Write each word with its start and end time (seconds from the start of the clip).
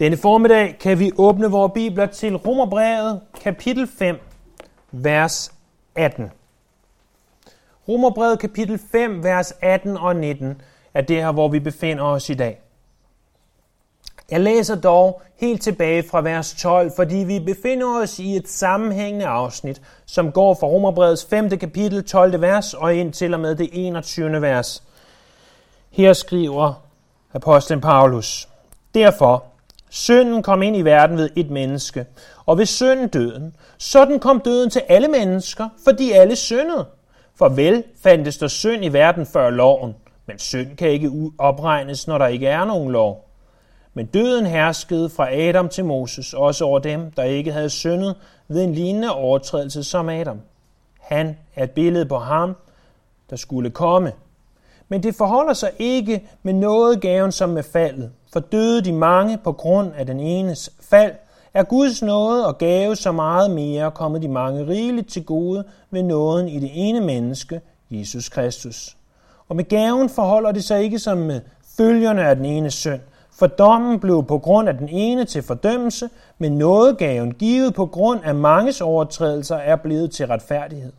Denne 0.00 0.16
formiddag 0.16 0.76
kan 0.80 0.98
vi 0.98 1.12
åbne 1.16 1.50
vores 1.50 1.72
bibler 1.74 2.06
til 2.06 2.36
Romerbrevet, 2.36 3.20
kapitel 3.40 3.88
5, 3.98 4.20
vers 4.90 5.52
18. 5.94 6.30
Romerbrevet, 7.88 8.38
kapitel 8.38 8.80
5, 8.92 9.24
vers 9.24 9.54
18 9.62 9.96
og 9.96 10.16
19 10.16 10.62
er 10.94 11.00
det 11.00 11.16
her, 11.16 11.32
hvor 11.32 11.48
vi 11.48 11.60
befinder 11.60 12.04
os 12.04 12.30
i 12.30 12.34
dag. 12.34 12.60
Jeg 14.30 14.40
læser 14.40 14.74
dog 14.74 15.22
helt 15.36 15.62
tilbage 15.62 16.02
fra 16.10 16.20
vers 16.20 16.54
12, 16.54 16.92
fordi 16.96 17.16
vi 17.16 17.38
befinder 17.38 18.00
os 18.02 18.18
i 18.18 18.36
et 18.36 18.48
sammenhængende 18.48 19.26
afsnit, 19.26 19.82
som 20.06 20.32
går 20.32 20.54
fra 20.54 20.66
Romerbrevets 20.66 21.24
5. 21.24 21.58
kapitel 21.58 22.04
12. 22.04 22.40
vers 22.40 22.74
og 22.74 22.94
ind 22.94 23.12
til 23.12 23.34
og 23.34 23.40
med 23.40 23.54
det 23.54 23.68
21. 23.72 24.40
vers. 24.40 24.82
Her 25.90 26.12
skriver 26.12 26.82
apostlen 27.34 27.80
Paulus, 27.80 28.48
Derfor, 28.94 29.49
synden 29.90 30.42
kom 30.42 30.62
ind 30.62 30.76
i 30.76 30.82
verden 30.82 31.16
ved 31.16 31.30
et 31.36 31.50
menneske, 31.50 32.06
og 32.46 32.58
ved 32.58 32.66
synden 32.66 33.08
døden. 33.08 33.56
Sådan 33.78 34.18
kom 34.18 34.40
døden 34.40 34.70
til 34.70 34.82
alle 34.88 35.08
mennesker, 35.08 35.68
fordi 35.84 36.10
alle 36.10 36.36
syndede. 36.36 36.86
For 37.34 37.48
vel 37.48 37.84
fandtes 38.02 38.38
der 38.38 38.48
synd 38.48 38.84
i 38.84 38.88
verden 38.88 39.26
før 39.26 39.50
loven, 39.50 39.94
men 40.26 40.38
synd 40.38 40.76
kan 40.76 40.88
ikke 40.88 41.10
opregnes, 41.38 42.06
når 42.06 42.18
der 42.18 42.26
ikke 42.26 42.46
er 42.46 42.64
nogen 42.64 42.92
lov. 42.92 43.30
Men 43.94 44.06
døden 44.06 44.46
herskede 44.46 45.10
fra 45.10 45.34
Adam 45.34 45.68
til 45.68 45.84
Moses, 45.84 46.34
også 46.34 46.64
over 46.64 46.78
dem, 46.78 47.10
der 47.10 47.22
ikke 47.22 47.52
havde 47.52 47.70
syndet 47.70 48.16
ved 48.48 48.64
en 48.64 48.74
lignende 48.74 49.14
overtrædelse 49.14 49.84
som 49.84 50.08
Adam. 50.08 50.40
Han 51.00 51.36
er 51.56 51.64
et 51.64 51.70
billede 51.70 52.06
på 52.06 52.18
ham, 52.18 52.56
der 53.30 53.36
skulle 53.36 53.70
komme. 53.70 54.12
Men 54.88 55.02
det 55.02 55.14
forholder 55.14 55.52
sig 55.52 55.70
ikke 55.78 56.28
med 56.42 56.52
noget 56.52 57.00
gaven 57.00 57.32
som 57.32 57.48
med 57.48 57.62
faldet. 57.62 58.10
For 58.32 58.40
døde 58.40 58.82
de 58.82 58.92
mange 58.92 59.38
på 59.38 59.52
grund 59.52 59.92
af 59.96 60.06
den 60.06 60.20
enes 60.20 60.70
fald, 60.80 61.12
er 61.54 61.62
Guds 61.62 62.02
nåde 62.02 62.46
og 62.46 62.58
gave 62.58 62.96
så 62.96 63.12
meget 63.12 63.50
mere 63.50 63.90
kommet 63.90 64.22
de 64.22 64.28
mange 64.28 64.66
rigeligt 64.66 65.10
til 65.10 65.24
gode 65.24 65.64
ved 65.90 66.02
nåden 66.02 66.48
i 66.48 66.60
det 66.60 66.70
ene 66.74 67.00
menneske, 67.00 67.60
Jesus 67.90 68.28
Kristus. 68.28 68.96
Og 69.48 69.56
med 69.56 69.64
gaven 69.64 70.08
forholder 70.08 70.52
det 70.52 70.64
sig 70.64 70.82
ikke 70.82 70.98
som 70.98 71.18
med 71.18 71.40
følgerne 71.76 72.22
af 72.22 72.36
den 72.36 72.44
ene 72.44 72.70
synd, 72.70 73.00
for 73.32 73.46
dommen 73.46 74.00
blev 74.00 74.24
på 74.24 74.38
grund 74.38 74.68
af 74.68 74.78
den 74.78 74.88
ene 74.88 75.24
til 75.24 75.42
fordømmelse, 75.42 76.10
men 76.38 76.52
nådegaven 76.52 77.34
givet 77.34 77.74
på 77.74 77.86
grund 77.86 78.20
af 78.24 78.34
manges 78.34 78.80
overtrædelser 78.80 79.56
er 79.56 79.76
blevet 79.76 80.10
til 80.10 80.26
retfærdighed. 80.26 80.92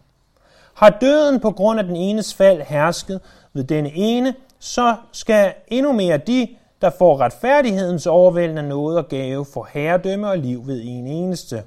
Har 0.73 0.89
døden 0.89 1.39
på 1.39 1.52
grund 1.52 1.80
af 1.80 1.86
den 1.86 1.95
enes 1.95 2.33
fald 2.33 2.61
hersket 2.61 3.22
ved 3.53 3.64
denne 3.64 3.92
ene, 3.95 4.36
så 4.59 4.95
skal 5.11 5.53
endnu 5.67 5.92
mere 5.92 6.17
de, 6.17 6.48
der 6.81 6.89
får 6.89 7.21
retfærdighedens 7.21 8.07
overvældende 8.07 8.63
nåde 8.63 8.97
og 8.97 9.07
gave, 9.07 9.45
for 9.45 9.69
herredømme 9.73 10.29
og 10.29 10.37
liv 10.37 10.67
ved 10.67 10.81
en 10.83 11.07
eneste, 11.07 11.63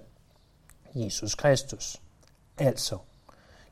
Jesus 0.94 1.34
Kristus. 1.34 1.96
Altså, 2.58 2.96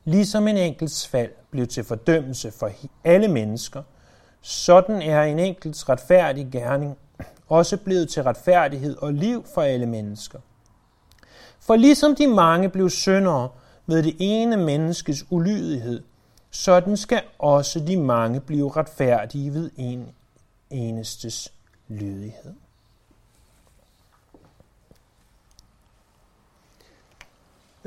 ligesom 0.05 0.49
en 0.49 0.57
enkelts 0.57 1.09
fald 1.09 1.31
blev 1.51 1.67
til 1.67 1.85
fordømmelse 1.85 2.51
for 2.51 2.71
alle 3.05 3.29
mennesker, 3.29 3.83
sådan 4.41 5.03
er 5.03 5.23
en 5.23 5.39
enkelts 5.39 5.89
retfærdig 5.89 6.49
gerning 6.53 6.99
også 7.49 7.77
blevet 7.77 8.09
til 8.09 8.23
retfærdighed 8.23 8.97
og 8.97 9.13
liv 9.13 9.45
for 9.55 9.63
alle 9.63 9.87
mennesker. 9.87 10.39
For 11.61 11.77
ligesom 11.77 12.17
de 12.17 12.27
mange 12.27 12.69
blev 12.69 12.91
syndere 12.91 13.49
ved 13.87 14.03
det 14.03 14.17
ene 14.19 14.57
menneskes 14.57 15.25
ulydighed, 15.31 16.03
sådan 16.51 16.97
skal 16.97 17.23
også 17.39 17.81
de 17.81 17.97
mange 17.97 18.41
blive 18.41 18.71
retfærdige 18.71 19.55
ved 19.55 19.71
en 19.77 20.09
enestes 20.73 21.53
lydighed. 21.89 22.55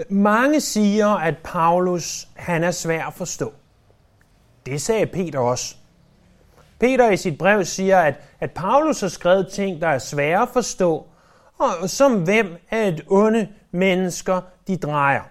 Mange 0.10 0.62
siger, 0.62 1.08
at 1.08 1.36
Paulus 1.44 2.28
han 2.36 2.64
er 2.64 2.72
svær 2.72 3.06
at 3.06 3.14
forstå. 3.14 3.54
Det 4.66 4.82
sagde 4.82 5.06
Peter 5.06 5.40
også. 5.40 5.76
Peter 6.80 7.10
i 7.10 7.18
sit 7.18 7.38
brev 7.38 7.66
siger, 7.66 8.00
at, 8.00 8.16
at 8.40 8.52
Paulus 8.52 9.02
har 9.02 9.08
skrevet 9.08 9.48
ting, 9.54 9.82
der 9.82 9.88
er 9.88 10.00
svære 10.00 10.42
at 10.42 10.50
forstå, 10.50 11.08
og 11.58 11.90
som 11.90 12.24
hvem 12.24 12.58
af 12.72 12.88
et 12.88 13.02
onde 13.08 13.50
mennesker, 13.72 14.42
de 14.68 14.78
drejer. 14.78 15.24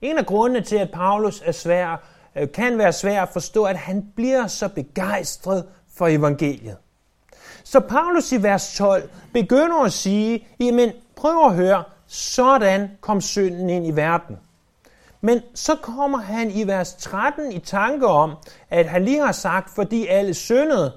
En 0.00 0.18
af 0.18 0.26
grundene 0.26 0.60
til, 0.60 0.76
at 0.76 0.90
Paulus 0.90 1.42
er 1.44 1.52
svær, 1.52 1.96
øh, 2.36 2.52
kan 2.52 2.78
være 2.78 2.92
svær 2.92 3.22
at 3.22 3.28
forstå, 3.28 3.64
at 3.64 3.76
han 3.76 4.12
bliver 4.16 4.46
så 4.46 4.68
begejstret 4.68 5.66
for 5.96 6.06
evangeliet. 6.06 6.76
Så 7.64 7.80
Paulus 7.80 8.32
i 8.32 8.42
vers 8.42 8.76
12 8.76 9.10
begynder 9.32 9.84
at 9.84 9.92
sige, 9.92 10.46
jamen 10.60 10.92
prøv 11.16 11.46
at 11.46 11.54
høre, 11.54 11.84
sådan 12.06 12.90
kom 13.00 13.20
synden 13.20 13.70
ind 13.70 13.86
i 13.86 13.90
verden. 13.90 14.38
Men 15.20 15.40
så 15.54 15.76
kommer 15.76 16.18
han 16.18 16.50
i 16.50 16.66
vers 16.66 16.94
13 16.94 17.52
i 17.52 17.58
tanke 17.58 18.06
om, 18.06 18.36
at 18.70 18.88
han 18.88 19.04
lige 19.04 19.20
har 19.20 19.32
sagt, 19.32 19.74
fordi 19.74 20.06
alle 20.06 20.34
syndede, 20.34 20.92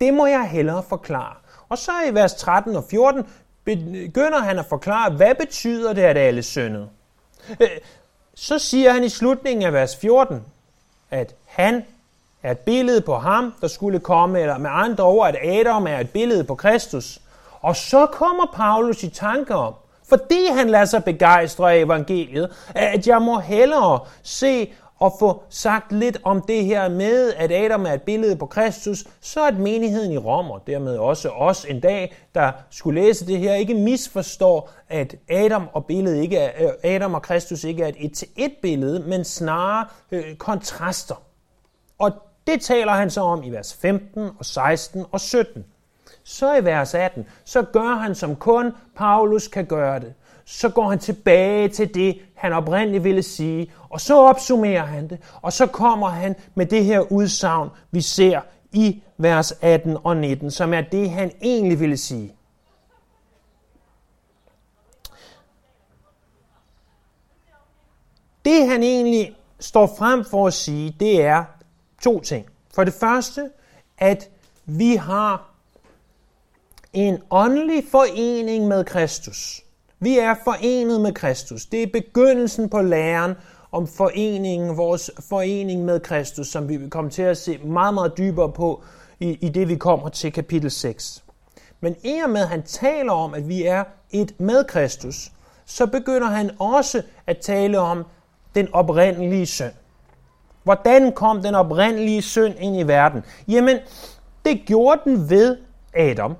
det 0.00 0.14
må 0.14 0.26
jeg 0.26 0.48
hellere 0.48 0.82
forklare. 0.82 1.34
Og 1.68 1.78
så 1.78 1.92
i 2.10 2.14
vers 2.14 2.34
13 2.34 2.76
og 2.76 2.84
14 2.90 3.24
begynder 3.64 4.38
han 4.38 4.58
at 4.58 4.66
forklare, 4.66 5.10
hvad 5.10 5.34
betyder 5.34 5.92
det, 5.92 6.02
at 6.02 6.18
alle 6.18 6.42
syndede. 6.42 6.88
Øh, 7.60 7.68
så 8.34 8.58
siger 8.58 8.92
han 8.92 9.04
i 9.04 9.08
slutningen 9.08 9.66
af 9.66 9.72
vers 9.72 9.96
14, 9.96 10.44
at 11.10 11.34
han 11.44 11.84
er 12.46 12.50
et 12.50 12.58
billede 12.58 13.00
på 13.00 13.16
ham, 13.16 13.54
der 13.60 13.68
skulle 13.68 14.00
komme, 14.00 14.40
eller 14.40 14.58
med 14.58 14.70
andre 14.72 15.04
ord, 15.04 15.28
at 15.28 15.36
Adam 15.60 15.86
er 15.86 15.98
et 15.98 16.10
billede 16.10 16.44
på 16.44 16.54
Kristus. 16.54 17.20
Og 17.60 17.76
så 17.76 18.06
kommer 18.06 18.46
Paulus 18.54 19.02
i 19.02 19.08
tanke 19.08 19.54
om, 19.54 19.74
fordi 20.08 20.46
han 20.52 20.70
lader 20.70 20.84
sig 20.84 21.04
begejstre 21.04 21.72
af 21.72 21.78
evangeliet, 21.78 22.50
at 22.74 23.06
jeg 23.06 23.22
må 23.22 23.38
hellere 23.38 24.00
se 24.22 24.72
og 24.98 25.12
få 25.18 25.42
sagt 25.50 25.92
lidt 25.92 26.18
om 26.24 26.42
det 26.42 26.64
her 26.64 26.88
med, 26.88 27.32
at 27.36 27.52
Adam 27.52 27.86
er 27.86 27.92
et 27.92 28.02
billede 28.02 28.36
på 28.36 28.46
Kristus, 28.46 29.04
så 29.20 29.46
at 29.46 29.58
menigheden 29.58 30.12
i 30.12 30.18
Rom, 30.18 30.50
og 30.50 30.62
dermed 30.66 30.96
også 30.96 31.28
os 31.28 31.64
en 31.64 31.80
dag, 31.80 32.16
der 32.34 32.52
skulle 32.70 33.00
læse 33.00 33.26
det 33.26 33.38
her, 33.38 33.54
ikke 33.54 33.74
misforstår, 33.74 34.70
at 34.88 35.14
Adam 35.28 35.68
og, 35.72 35.84
billedet 35.86 36.22
ikke 36.22 36.36
er, 36.36 36.66
øh, 36.66 36.92
Adam 36.94 37.14
og 37.14 37.22
Kristus 37.22 37.64
ikke 37.64 37.82
er 37.82 37.88
et 37.88 37.96
et-til-et 37.98 38.52
billede, 38.62 39.00
men 39.00 39.24
snarere 39.24 39.86
øh, 40.12 40.36
kontraster. 40.36 41.22
Og 41.98 42.12
det 42.46 42.60
taler 42.60 42.92
han 42.92 43.10
så 43.10 43.20
om 43.20 43.42
i 43.42 43.50
vers 43.50 43.74
15 43.74 44.30
og 44.38 44.44
16 44.44 45.04
og 45.12 45.20
17. 45.20 45.64
Så 46.24 46.56
i 46.56 46.64
vers 46.64 46.94
18, 46.94 47.26
så 47.44 47.62
gør 47.62 47.94
han 47.94 48.14
som 48.14 48.36
kun 48.36 48.72
Paulus 48.96 49.48
kan 49.48 49.66
gøre 49.66 50.00
det. 50.00 50.14
Så 50.44 50.68
går 50.68 50.88
han 50.90 50.98
tilbage 50.98 51.68
til 51.68 51.94
det, 51.94 52.18
han 52.34 52.52
oprindeligt 52.52 53.04
ville 53.04 53.22
sige, 53.22 53.72
og 53.90 54.00
så 54.00 54.16
opsummerer 54.16 54.84
han 54.84 55.10
det, 55.10 55.18
og 55.42 55.52
så 55.52 55.66
kommer 55.66 56.08
han 56.08 56.36
med 56.54 56.66
det 56.66 56.84
her 56.84 57.12
udsagn, 57.12 57.68
vi 57.90 58.00
ser 58.00 58.40
i 58.72 59.02
vers 59.16 59.52
18 59.60 59.96
og 60.04 60.16
19, 60.16 60.50
som 60.50 60.74
er 60.74 60.80
det, 60.80 61.10
han 61.10 61.32
egentlig 61.42 61.80
ville 61.80 61.96
sige. 61.96 62.36
Det 68.44 68.68
han 68.68 68.82
egentlig 68.82 69.36
står 69.60 69.86
frem 69.98 70.24
for 70.24 70.46
at 70.46 70.54
sige, 70.54 70.96
det 71.00 71.22
er 71.22 71.44
to 72.06 72.20
ting. 72.20 72.46
For 72.74 72.84
det 72.84 72.94
første, 72.94 73.50
at 73.98 74.30
vi 74.64 74.96
har 74.96 75.50
en 76.92 77.18
åndelig 77.30 77.84
forening 77.90 78.68
med 78.68 78.84
Kristus. 78.84 79.62
Vi 80.00 80.18
er 80.18 80.34
forenet 80.44 81.00
med 81.00 81.12
Kristus. 81.12 81.66
Det 81.66 81.82
er 81.82 81.86
begyndelsen 81.92 82.68
på 82.68 82.82
læren 82.82 83.34
om 83.72 83.86
foreningen, 83.86 84.76
vores 84.76 85.10
forening 85.28 85.84
med 85.84 86.00
Kristus, 86.00 86.48
som 86.48 86.68
vi 86.68 86.76
vil 86.76 86.90
komme 86.90 87.10
til 87.10 87.22
at 87.22 87.38
se 87.38 87.58
meget, 87.58 87.94
meget 87.94 88.12
dybere 88.18 88.52
på 88.52 88.82
i, 89.20 89.38
i 89.40 89.48
det, 89.48 89.68
vi 89.68 89.76
kommer 89.76 90.08
til 90.08 90.32
kapitel 90.32 90.70
6. 90.70 91.24
Men 91.80 91.96
i 92.04 92.18
og 92.24 92.30
med, 92.30 92.40
at 92.40 92.48
han 92.48 92.62
taler 92.62 93.12
om, 93.12 93.34
at 93.34 93.48
vi 93.48 93.64
er 93.64 93.84
et 94.10 94.40
med 94.40 94.64
Kristus, 94.64 95.32
så 95.64 95.86
begynder 95.86 96.28
han 96.28 96.50
også 96.58 97.02
at 97.26 97.38
tale 97.38 97.78
om 97.78 98.04
den 98.54 98.68
oprindelige 98.74 99.46
synd. 99.46 99.72
Hvordan 100.66 101.12
kom 101.12 101.42
den 101.42 101.54
oprindelige 101.54 102.22
synd 102.22 102.54
ind 102.58 102.80
i 102.80 102.82
verden? 102.82 103.24
Jamen, 103.48 103.78
det 104.44 104.62
gjorde 104.66 105.00
den 105.04 105.30
ved 105.30 105.56
Adam. 105.94 106.36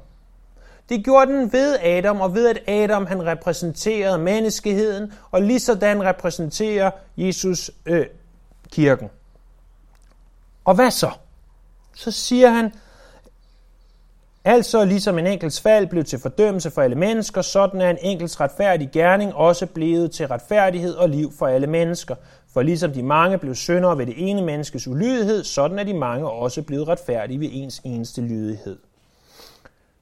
Det 0.89 1.05
gjorde 1.05 1.33
den 1.33 1.53
ved 1.53 1.79
Adam, 1.83 2.21
og 2.21 2.35
ved 2.35 2.49
at 2.49 2.69
Adam 2.69 3.07
han 3.07 3.27
repræsenterede 3.27 4.19
menneskeheden, 4.19 5.13
og 5.31 5.43
lige 5.43 5.61
sådan 5.61 6.05
repræsenterer 6.05 6.91
Jesus 7.17 7.71
øh, 7.87 8.07
kirken. 8.73 9.09
Og 10.65 10.75
hvad 10.75 10.91
så? 10.91 11.11
Så 11.95 12.11
siger 12.11 12.51
han, 12.51 12.73
altså 14.45 14.85
ligesom 14.85 15.19
en 15.19 15.27
enkelts 15.27 15.61
fald 15.61 15.87
blev 15.87 16.05
til 16.05 16.19
fordømmelse 16.19 16.71
for 16.71 16.83
alle 16.83 16.97
mennesker, 16.97 17.43
sådan 17.43 17.81
er 17.81 17.91
en 17.91 17.99
enkelts 18.01 18.41
retfærdig 18.41 18.91
gerning 18.93 19.35
også 19.35 19.67
blevet 19.67 20.11
til 20.11 20.29
retfærdighed 20.29 20.95
og 20.95 21.09
liv 21.09 21.33
for 21.39 21.47
alle 21.47 21.67
mennesker. 21.67 22.15
For 22.57 22.63
ligesom 22.63 22.93
de 22.93 23.03
mange 23.03 23.39
blev 23.39 23.55
syndere 23.55 23.99
ved 23.99 24.07
det 24.07 24.15
ene 24.31 24.43
menneskes 24.43 24.89
ulydighed, 24.89 25.45
sådan 25.45 25.79
er 25.79 25.85
de 25.85 25.95
mange 25.95 26.31
også 26.31 26.63
blevet 26.63 26.89
retfærdige 26.89 27.41
ved 27.41 27.49
ens 27.53 27.81
eneste 27.85 28.21
lydighed. 28.21 28.79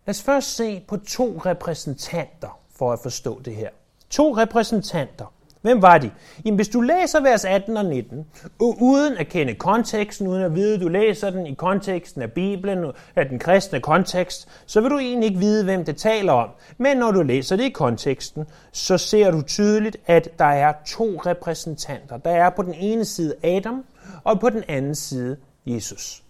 Lad 0.06 0.14
os 0.14 0.22
først 0.22 0.56
se 0.56 0.84
på 0.88 0.96
to 0.96 1.42
repræsentanter 1.46 2.60
for 2.76 2.92
at 2.92 2.98
forstå 2.98 3.40
det 3.44 3.54
her. 3.54 3.68
To 4.10 4.36
repræsentanter. 4.36 5.33
Hvem 5.64 5.82
var 5.82 5.98
de? 5.98 6.10
Jamen, 6.44 6.56
hvis 6.56 6.68
du 6.68 6.80
læser 6.80 7.20
vers 7.20 7.44
18 7.44 7.76
og 7.76 7.84
19, 7.84 8.26
og 8.60 8.76
uden 8.80 9.16
at 9.16 9.28
kende 9.28 9.54
konteksten, 9.54 10.28
uden 10.28 10.42
at 10.42 10.54
vide, 10.54 10.74
at 10.74 10.80
du 10.80 10.88
læser 10.88 11.30
den 11.30 11.46
i 11.46 11.54
konteksten 11.54 12.22
af 12.22 12.32
Bibelen, 12.32 12.92
af 13.16 13.28
den 13.28 13.38
kristne 13.38 13.80
kontekst, 13.80 14.48
så 14.66 14.80
vil 14.80 14.90
du 14.90 14.98
egentlig 14.98 15.28
ikke 15.28 15.40
vide, 15.40 15.64
hvem 15.64 15.84
det 15.84 15.96
taler 15.96 16.32
om. 16.32 16.48
Men 16.78 16.96
når 16.96 17.10
du 17.10 17.22
læser 17.22 17.56
det 17.56 17.64
i 17.64 17.68
konteksten, 17.68 18.46
så 18.72 18.98
ser 18.98 19.30
du 19.30 19.42
tydeligt, 19.42 19.96
at 20.06 20.38
der 20.38 20.44
er 20.44 20.72
to 20.86 21.20
repræsentanter. 21.26 22.16
Der 22.16 22.30
er 22.30 22.50
på 22.50 22.62
den 22.62 22.74
ene 22.74 23.04
side 23.04 23.34
Adam, 23.42 23.84
og 24.24 24.40
på 24.40 24.50
den 24.50 24.64
anden 24.68 24.94
side 24.94 25.36
Jesus. 25.66 26.22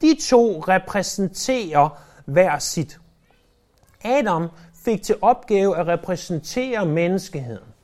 De 0.00 0.16
to 0.28 0.64
repræsenterer 0.68 2.02
hver 2.24 2.58
sit. 2.58 2.98
Adam 4.04 4.48
fik 4.84 5.02
til 5.02 5.16
opgave 5.22 5.78
at 5.78 5.86
repræsentere 5.86 6.86
menneskeheden. 6.86 7.75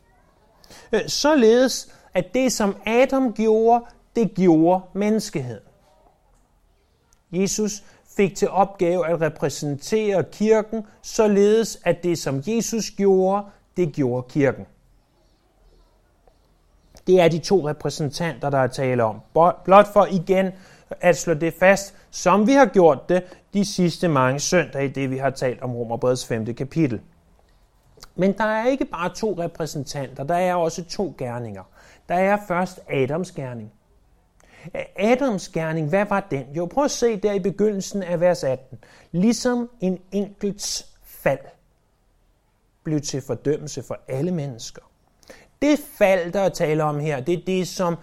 Øh, 0.92 1.00
således 1.08 1.88
at 2.14 2.34
det, 2.34 2.52
som 2.52 2.76
Adam 2.86 3.32
gjorde, 3.32 3.84
det 4.16 4.34
gjorde 4.34 4.84
menneskeheden. 4.92 5.62
Jesus 7.32 7.84
fik 8.16 8.36
til 8.36 8.48
opgave 8.48 9.06
at 9.06 9.20
repræsentere 9.20 10.24
kirken, 10.32 10.86
således 11.02 11.78
at 11.84 12.02
det, 12.02 12.18
som 12.18 12.42
Jesus 12.46 12.90
gjorde, 12.90 13.44
det 13.76 13.92
gjorde 13.92 14.28
kirken. 14.28 14.66
Det 17.06 17.20
er 17.20 17.28
de 17.28 17.38
to 17.38 17.68
repræsentanter, 17.68 18.50
der 18.50 18.58
er 18.58 18.66
tale 18.66 19.04
om. 19.04 19.20
Blot 19.64 19.92
for 19.92 20.06
igen 20.10 20.52
at 21.00 21.16
slå 21.16 21.34
det 21.34 21.54
fast, 21.54 21.94
som 22.10 22.46
vi 22.46 22.52
har 22.52 22.66
gjort 22.66 23.08
det 23.08 23.22
de 23.54 23.64
sidste 23.64 24.08
mange 24.08 24.40
søndage, 24.40 24.84
i 24.84 24.88
det 24.88 25.10
vi 25.10 25.18
har 25.18 25.30
talt 25.30 25.62
om 25.62 25.76
Romerbreds 25.76 26.26
5. 26.26 26.54
kapitel. 26.54 27.00
Men 28.14 28.32
der 28.32 28.44
er 28.44 28.66
ikke 28.66 28.84
bare 28.84 29.14
to 29.14 29.34
repræsentanter, 29.38 30.24
der 30.24 30.34
er 30.34 30.54
også 30.54 30.84
to 30.84 31.14
gerninger. 31.18 31.62
Der 32.08 32.14
er 32.14 32.38
først 32.48 32.80
Adams 32.90 33.32
gerning. 33.32 33.72
Adams 34.96 35.48
gerning, 35.48 35.88
hvad 35.88 36.04
var 36.04 36.26
den? 36.30 36.46
Jo, 36.56 36.66
prøv 36.66 36.84
at 36.84 36.90
se 36.90 37.16
der 37.16 37.32
i 37.32 37.38
begyndelsen 37.38 38.02
af 38.02 38.20
vers 38.20 38.44
18. 38.44 38.78
Ligesom 39.12 39.70
en 39.80 39.98
enkelts 40.12 40.86
fald 41.04 41.38
blev 42.84 43.00
til 43.00 43.20
fordømmelse 43.20 43.82
for 43.82 43.98
alle 44.08 44.30
mennesker. 44.30 44.82
Det 45.62 45.78
fald, 45.98 46.32
der 46.32 46.40
er 46.40 46.48
tale 46.48 46.84
om 46.84 47.00
her, 47.00 47.20
det 47.20 47.34
er 47.34 47.44
det, 47.46 47.68
som 47.68 47.96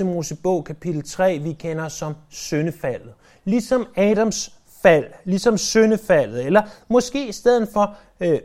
1. 0.00 0.06
Mosebog 0.06 0.64
kapitel 0.64 1.02
3, 1.02 1.38
vi 1.38 1.52
kender 1.52 1.88
som 1.88 2.14
syndefaldet. 2.28 3.14
Ligesom 3.44 3.86
Adams 3.96 4.54
fald, 4.82 5.06
ligesom 5.24 5.58
syndefaldet, 5.58 6.46
eller 6.46 6.62
måske 6.88 7.28
i 7.28 7.32
stedet 7.32 7.68
for 7.72 7.96
øh, 8.20 8.40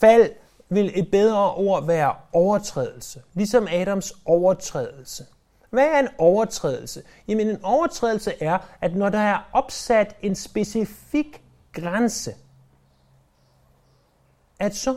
fald 0.00 0.30
vil 0.68 0.92
et 0.94 1.10
bedre 1.10 1.54
ord 1.54 1.86
være 1.86 2.14
overtrædelse, 2.32 3.22
ligesom 3.34 3.68
Adams 3.70 4.12
overtrædelse. 4.24 5.24
Hvad 5.70 5.86
er 5.86 5.98
en 5.98 6.08
overtrædelse? 6.18 7.02
Jamen 7.28 7.48
en 7.48 7.58
overtrædelse 7.62 8.32
er, 8.42 8.58
at 8.80 8.96
når 8.96 9.08
der 9.08 9.18
er 9.18 9.48
opsat 9.52 10.16
en 10.22 10.34
specifik 10.34 11.42
grænse, 11.72 12.34
at 14.60 14.74
så 14.74 14.96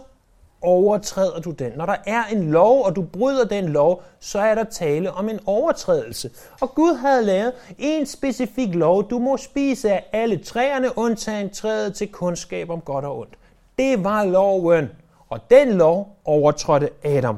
overtræder 0.62 1.40
du 1.40 1.52
den. 1.52 1.72
Når 1.76 1.86
der 1.86 1.96
er 2.06 2.26
en 2.26 2.52
lov, 2.52 2.84
og 2.84 2.96
du 2.96 3.02
bryder 3.02 3.46
den 3.46 3.70
lov, 3.70 4.04
så 4.20 4.40
er 4.40 4.56
der 4.56 4.64
tale 4.64 5.12
om 5.12 5.30
en 5.30 5.40
overtrædelse. 5.46 6.32
Og 6.62 6.76
Gud 6.76 6.94
havde 6.94 7.26
lavet 7.26 7.54
en 7.78 8.06
specifik 8.06 8.76
lov. 8.76 9.10
Du 9.10 9.20
må 9.20 9.38
spise 9.38 9.92
af 9.92 10.06
alle 10.14 10.38
træerne, 10.44 10.98
undtagen 10.98 11.50
træet 11.50 11.96
til 11.96 12.12
kundskab 12.12 12.70
om 12.70 12.82
godt 12.82 13.06
og 13.06 13.20
ondt. 13.20 13.39
Det 13.80 14.04
var 14.04 14.24
loven, 14.24 14.90
og 15.30 15.40
den 15.50 15.72
lov 15.72 16.18
overtrådte 16.26 16.90
Adam. 17.04 17.38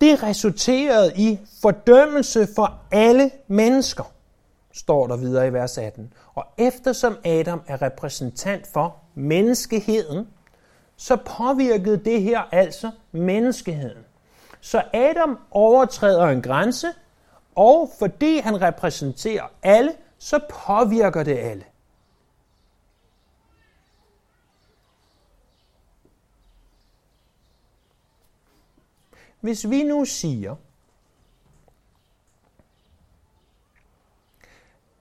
Det 0.00 0.22
resulterede 0.22 1.12
i 1.16 1.38
fordømmelse 1.62 2.48
for 2.54 2.80
alle 2.92 3.30
mennesker, 3.46 4.12
står 4.72 5.06
der 5.06 5.16
videre 5.16 5.46
i 5.46 5.52
vers 5.52 5.78
18. 5.78 6.12
Og 6.34 6.44
eftersom 6.58 7.18
Adam 7.24 7.62
er 7.66 7.82
repræsentant 7.82 8.66
for 8.66 8.96
menneskeheden, 9.14 10.28
så 10.96 11.16
påvirkede 11.16 11.96
det 11.96 12.22
her 12.22 12.40
altså 12.52 12.90
menneskeheden. 13.12 14.04
Så 14.60 14.82
Adam 14.92 15.38
overtræder 15.50 16.26
en 16.26 16.42
grænse, 16.42 16.88
og 17.54 17.90
fordi 17.98 18.38
han 18.38 18.62
repræsenterer 18.62 19.44
alle, 19.62 19.92
så 20.18 20.40
påvirker 20.48 21.22
det 21.22 21.38
alle. 21.38 21.64
Hvis 29.40 29.70
vi 29.70 29.82
nu 29.82 30.04
siger, 30.04 30.56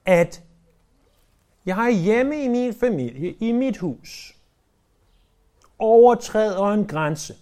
at 0.06 0.44
jeg 1.66 1.92
hjemme 2.04 2.44
i 2.44 2.48
min 2.48 2.74
familie, 2.74 3.32
i 3.32 3.52
mit 3.52 3.78
hus, 3.78 4.36
overtræder 5.80 6.66
en 6.66 6.88
grænse, 6.88 7.36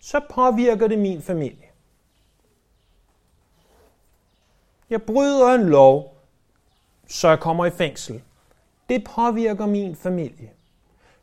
så 0.00 0.20
påvirker 0.30 0.88
det 0.88 0.98
min 0.98 1.22
familie. 1.22 1.68
Jeg 4.90 5.02
bryder 5.02 5.54
en 5.54 5.68
lov, 5.68 6.16
så 7.06 7.28
jeg 7.28 7.40
kommer 7.40 7.66
i 7.66 7.70
fængsel. 7.70 8.22
Det 8.88 9.04
påvirker 9.04 9.66
min 9.66 9.96
familie. 9.96 10.50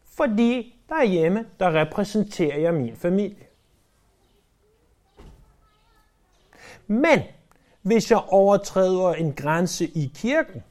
Fordi 0.06 0.76
derhjemme, 0.90 1.46
der 1.60 1.82
repræsenterer 1.82 2.60
jeg 2.60 2.74
min 2.74 2.96
familie. 2.96 3.51
Men 6.92 7.20
hvis 7.82 8.12
jeg 8.12 8.22
overtræder 8.28 9.14
en 9.14 9.34
grænse 9.34 9.86
i 9.86 10.12
kirken, 10.16 10.64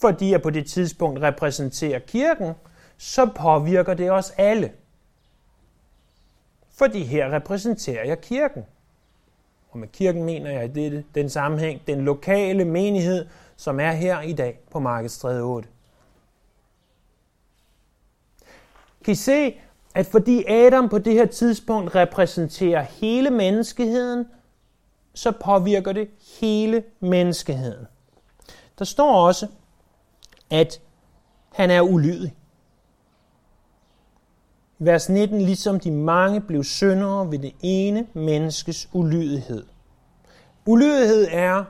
fordi 0.00 0.30
jeg 0.30 0.42
på 0.42 0.50
det 0.50 0.66
tidspunkt 0.66 1.20
repræsenterer 1.20 1.98
kirken, 1.98 2.52
så 2.96 3.30
påvirker 3.36 3.94
det 3.94 4.10
os 4.10 4.30
alle. 4.36 4.72
Fordi 6.70 7.04
her 7.04 7.32
repræsenterer 7.32 8.04
jeg 8.04 8.20
kirken. 8.20 8.64
Og 9.70 9.78
med 9.78 9.88
kirken 9.88 10.24
mener 10.24 10.50
jeg 10.50 10.74
det, 10.74 11.04
den 11.14 11.30
sammenhæng, 11.30 11.86
den 11.86 12.00
lokale 12.00 12.64
menighed, 12.64 13.26
som 13.56 13.80
er 13.80 13.92
her 13.92 14.20
i 14.20 14.32
dag 14.32 14.58
på 14.70 14.80
Markedsstræde 14.80 15.42
8. 15.42 15.68
Kan 19.04 19.12
I 19.12 19.14
se, 19.14 19.60
at 19.94 20.06
fordi 20.06 20.44
Adam 20.44 20.88
på 20.88 20.98
det 20.98 21.12
her 21.12 21.26
tidspunkt 21.26 21.94
repræsenterer 21.94 22.82
hele 22.82 23.30
menneskeheden, 23.30 24.26
så 25.18 25.32
påvirker 25.32 25.92
det 25.92 26.10
hele 26.40 26.84
menneskeheden. 27.00 27.86
Der 28.78 28.84
står 28.84 29.26
også, 29.26 29.48
at 30.50 30.80
han 31.52 31.70
er 31.70 31.80
ulydig. 31.80 32.34
Vers 34.78 35.08
19, 35.08 35.40
ligesom 35.40 35.80
de 35.80 35.90
mange 35.90 36.40
blev 36.40 36.64
syndere 36.64 37.30
ved 37.30 37.38
det 37.38 37.54
ene 37.62 38.06
menneskes 38.12 38.88
ulydighed. 38.92 39.66
Ulydighed 40.66 41.28
er 41.30 41.64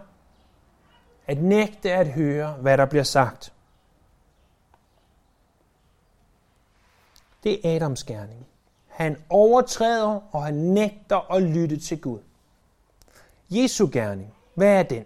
at 1.26 1.42
nægte 1.42 1.92
at 1.92 2.08
høre, 2.08 2.52
hvad 2.52 2.78
der 2.78 2.86
bliver 2.86 3.04
sagt. 3.04 3.52
Det 7.44 7.60
er 7.64 7.76
Adams 7.76 8.04
gerning. 8.04 8.46
Han 8.86 9.16
overtræder, 9.30 10.34
og 10.34 10.44
han 10.44 10.54
nægter 10.54 11.32
at 11.32 11.42
lytte 11.42 11.76
til 11.76 12.00
Gud. 12.00 12.18
Jesu 13.50 13.88
gerning, 13.92 14.32
hvad 14.54 14.78
er 14.78 14.82
den? 14.82 15.02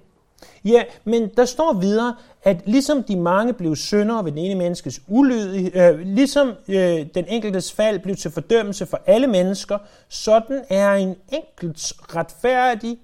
Ja, 0.65 0.83
men 1.05 1.31
der 1.37 1.45
står 1.45 1.73
videre, 1.73 2.17
at 2.43 2.57
ligesom 2.67 3.03
de 3.03 3.17
mange 3.17 3.53
blev 3.53 3.77
syndere 3.77 4.25
ved 4.25 4.33
den 4.33 4.39
ene 4.39 4.55
menneskes 4.55 5.03
ulydighed, 5.09 5.95
øh, 5.95 5.99
ligesom 6.01 6.53
øh, 6.69 7.07
den 7.15 7.25
enkeltes 7.29 7.73
fald 7.73 7.99
blev 7.99 8.17
til 8.17 8.31
fordømmelse 8.31 8.87
for 8.87 9.01
alle 9.07 9.27
mennesker, 9.27 9.79
sådan 10.09 10.65
er 10.69 10.93
en 10.93 11.17
enkelts 11.33 11.95
retfærdig 12.17 12.99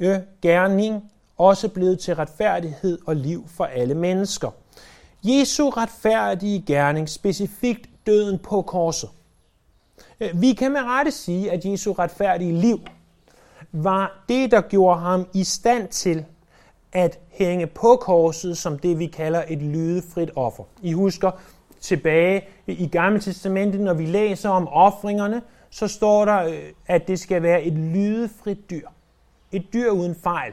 øh, 0.00 0.16
gerning 0.42 1.10
også 1.38 1.68
blevet 1.68 1.98
til 1.98 2.14
retfærdighed 2.14 2.98
og 3.06 3.16
liv 3.16 3.44
for 3.48 3.64
alle 3.64 3.94
mennesker. 3.94 4.50
Jesu 5.24 5.70
retfærdige 5.70 6.64
gerning, 6.66 7.08
specifikt 7.08 7.88
døden 8.06 8.38
på 8.38 8.62
korset. 8.62 9.10
Øh, 10.20 10.40
vi 10.40 10.52
kan 10.52 10.72
med 10.72 10.80
rette 10.80 11.10
sige, 11.10 11.50
at 11.50 11.64
Jesu 11.64 11.92
retfærdige 11.92 12.52
liv 12.52 12.80
var 13.72 14.24
det, 14.28 14.50
der 14.50 14.60
gjorde 14.60 15.00
ham 15.00 15.26
i 15.34 15.44
stand 15.44 15.88
til 15.88 16.24
at 16.92 17.18
hænge 17.28 17.66
på 17.66 17.96
korset 18.00 18.58
som 18.58 18.78
det, 18.78 18.98
vi 18.98 19.06
kalder 19.06 19.44
et 19.48 19.58
lydefrit 19.58 20.30
offer. 20.36 20.64
I 20.82 20.92
husker 20.92 21.30
tilbage 21.80 22.44
i 22.66 22.86
Gamle 22.86 23.20
Testamentet, 23.20 23.80
når 23.80 23.94
vi 23.94 24.06
læser 24.06 24.48
om 24.48 24.68
offringerne, 24.68 25.42
så 25.70 25.88
står 25.88 26.24
der, 26.24 26.44
øh, 26.44 26.62
at 26.86 27.08
det 27.08 27.20
skal 27.20 27.42
være 27.42 27.62
et 27.62 27.72
lydefrit 27.72 28.70
dyr. 28.70 28.88
Et 29.52 29.72
dyr 29.72 29.90
uden 29.90 30.14
fejl. 30.14 30.52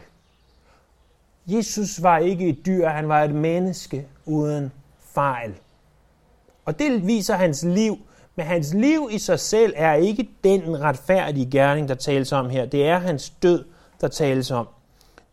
Jesus 1.48 2.04
var 2.04 2.18
ikke 2.18 2.48
et 2.48 2.66
dyr, 2.66 2.88
han 2.88 3.10
var 3.10 3.24
et 3.24 3.36
menneske 3.36 4.08
uden 4.26 4.72
fejl. 5.00 5.54
Og 6.66 6.80
det 6.80 7.08
viser 7.08 7.36
hans 7.36 7.64
liv. 7.64 7.98
Men 8.36 8.46
hans 8.46 8.74
liv 8.74 9.10
i 9.12 9.18
sig 9.18 9.40
selv 9.40 9.74
er 9.76 9.94
ikke 9.94 10.30
den 10.44 10.82
retfærdige 10.82 11.52
gerning, 11.52 11.88
der 11.88 11.96
tales 11.96 12.32
om 12.32 12.50
her. 12.50 12.66
Det 12.66 12.88
er 12.88 13.00
hans 13.00 13.30
død, 13.30 13.66
der 14.02 14.08
tales 14.08 14.52
om. 14.52 14.68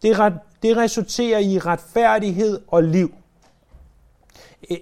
Det, 0.03 0.17
det 0.63 0.77
resulterer 0.77 1.39
i 1.39 1.59
retfærdighed 1.59 2.61
og 2.67 2.83
liv. 2.83 3.15
Øh, 4.71 4.77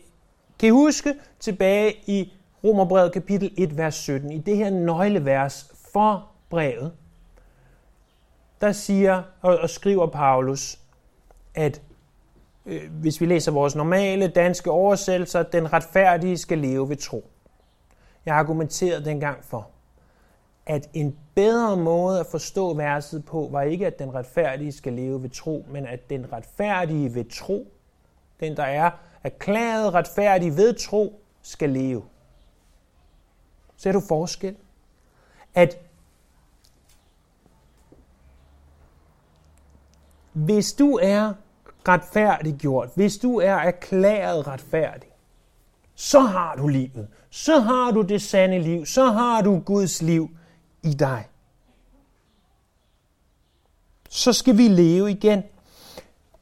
kan 0.58 0.66
I 0.66 0.70
huske 0.70 1.14
tilbage 1.40 1.94
i 2.06 2.32
Romerbrevet 2.64 3.12
kapitel 3.12 3.54
1, 3.58 3.78
vers 3.78 3.94
17, 3.94 4.32
i 4.32 4.38
det 4.38 4.56
her 4.56 4.70
nøglevers 4.70 5.66
for 5.92 6.26
brevet, 6.50 6.92
der 8.60 8.72
siger 8.72 9.22
og, 9.42 9.58
og 9.58 9.70
skriver 9.70 10.06
Paulus, 10.06 10.78
at 11.54 11.82
øh, 12.66 12.90
hvis 12.90 13.20
vi 13.20 13.26
læser 13.26 13.52
vores 13.52 13.76
normale 13.76 14.28
danske 14.28 14.70
oversættelser, 14.70 15.42
den 15.42 15.72
retfærdige 15.72 16.38
skal 16.38 16.58
leve 16.58 16.88
ved 16.88 16.96
tro. 16.96 17.29
Jeg 18.26 18.36
argumenterede 18.36 19.04
dengang 19.04 19.44
for, 19.44 19.70
at 20.66 20.90
en 20.94 21.18
bedre 21.34 21.76
måde 21.76 22.20
at 22.20 22.26
forstå 22.26 22.74
verset 22.74 23.24
på, 23.24 23.48
var 23.52 23.62
ikke, 23.62 23.86
at 23.86 23.98
den 23.98 24.14
retfærdige 24.14 24.72
skal 24.72 24.92
leve 24.92 25.22
ved 25.22 25.30
tro, 25.30 25.66
men 25.68 25.86
at 25.86 26.10
den 26.10 26.32
retfærdige 26.32 27.14
ved 27.14 27.24
tro, 27.30 27.72
den 28.40 28.56
der 28.56 28.62
er 28.62 28.90
erklæret 29.24 29.94
retfærdig 29.94 30.56
ved 30.56 30.74
tro, 30.74 31.20
skal 31.42 31.70
leve. 31.70 32.02
Ser 33.76 33.92
du 33.92 34.00
forskel? 34.08 34.56
At 35.54 35.78
hvis 40.32 40.72
du 40.72 40.98
er 41.02 41.32
retfærdiggjort, 41.88 42.88
hvis 42.94 43.18
du 43.18 43.36
er 43.36 43.54
erklæret 43.54 44.46
retfærdig, 44.46 45.08
så 45.94 46.20
har 46.20 46.56
du 46.56 46.68
livet. 46.68 47.08
Så 47.30 47.60
har 47.60 47.90
du 47.90 48.02
det 48.02 48.22
sande 48.22 48.58
liv. 48.58 48.86
Så 48.86 49.04
har 49.04 49.42
du 49.42 49.58
Guds 49.58 50.02
liv 50.02 50.30
i 50.82 50.92
dig. 50.92 51.28
Så 54.08 54.32
skal 54.32 54.58
vi 54.58 54.68
leve 54.68 55.10
igen. 55.10 55.42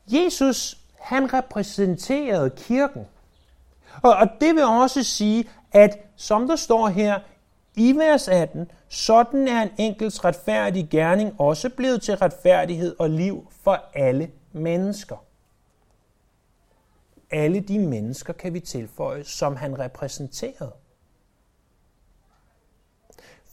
Jesus, 0.06 0.78
han 1.00 1.34
repræsenterede 1.34 2.50
kirken. 2.50 3.06
Og, 4.02 4.14
og 4.14 4.28
det 4.40 4.54
vil 4.54 4.64
også 4.64 5.02
sige, 5.02 5.48
at 5.72 5.98
som 6.16 6.48
der 6.48 6.56
står 6.56 6.88
her 6.88 7.18
i 7.76 7.92
vers 7.92 8.28
18, 8.28 8.70
sådan 8.88 9.48
er 9.48 9.62
en 9.62 9.70
enkelt 9.78 10.24
retfærdig 10.24 10.88
gerning 10.90 11.40
også 11.40 11.68
blevet 11.68 12.02
til 12.02 12.14
retfærdighed 12.16 12.96
og 12.98 13.10
liv 13.10 13.52
for 13.62 13.84
alle 13.94 14.30
mennesker. 14.52 15.16
Alle 17.30 17.60
de 17.60 17.78
mennesker 17.78 18.32
kan 18.32 18.54
vi 18.54 18.60
tilføje, 18.60 19.24
som 19.24 19.56
han 19.56 19.78
repræsenterede. 19.78 20.72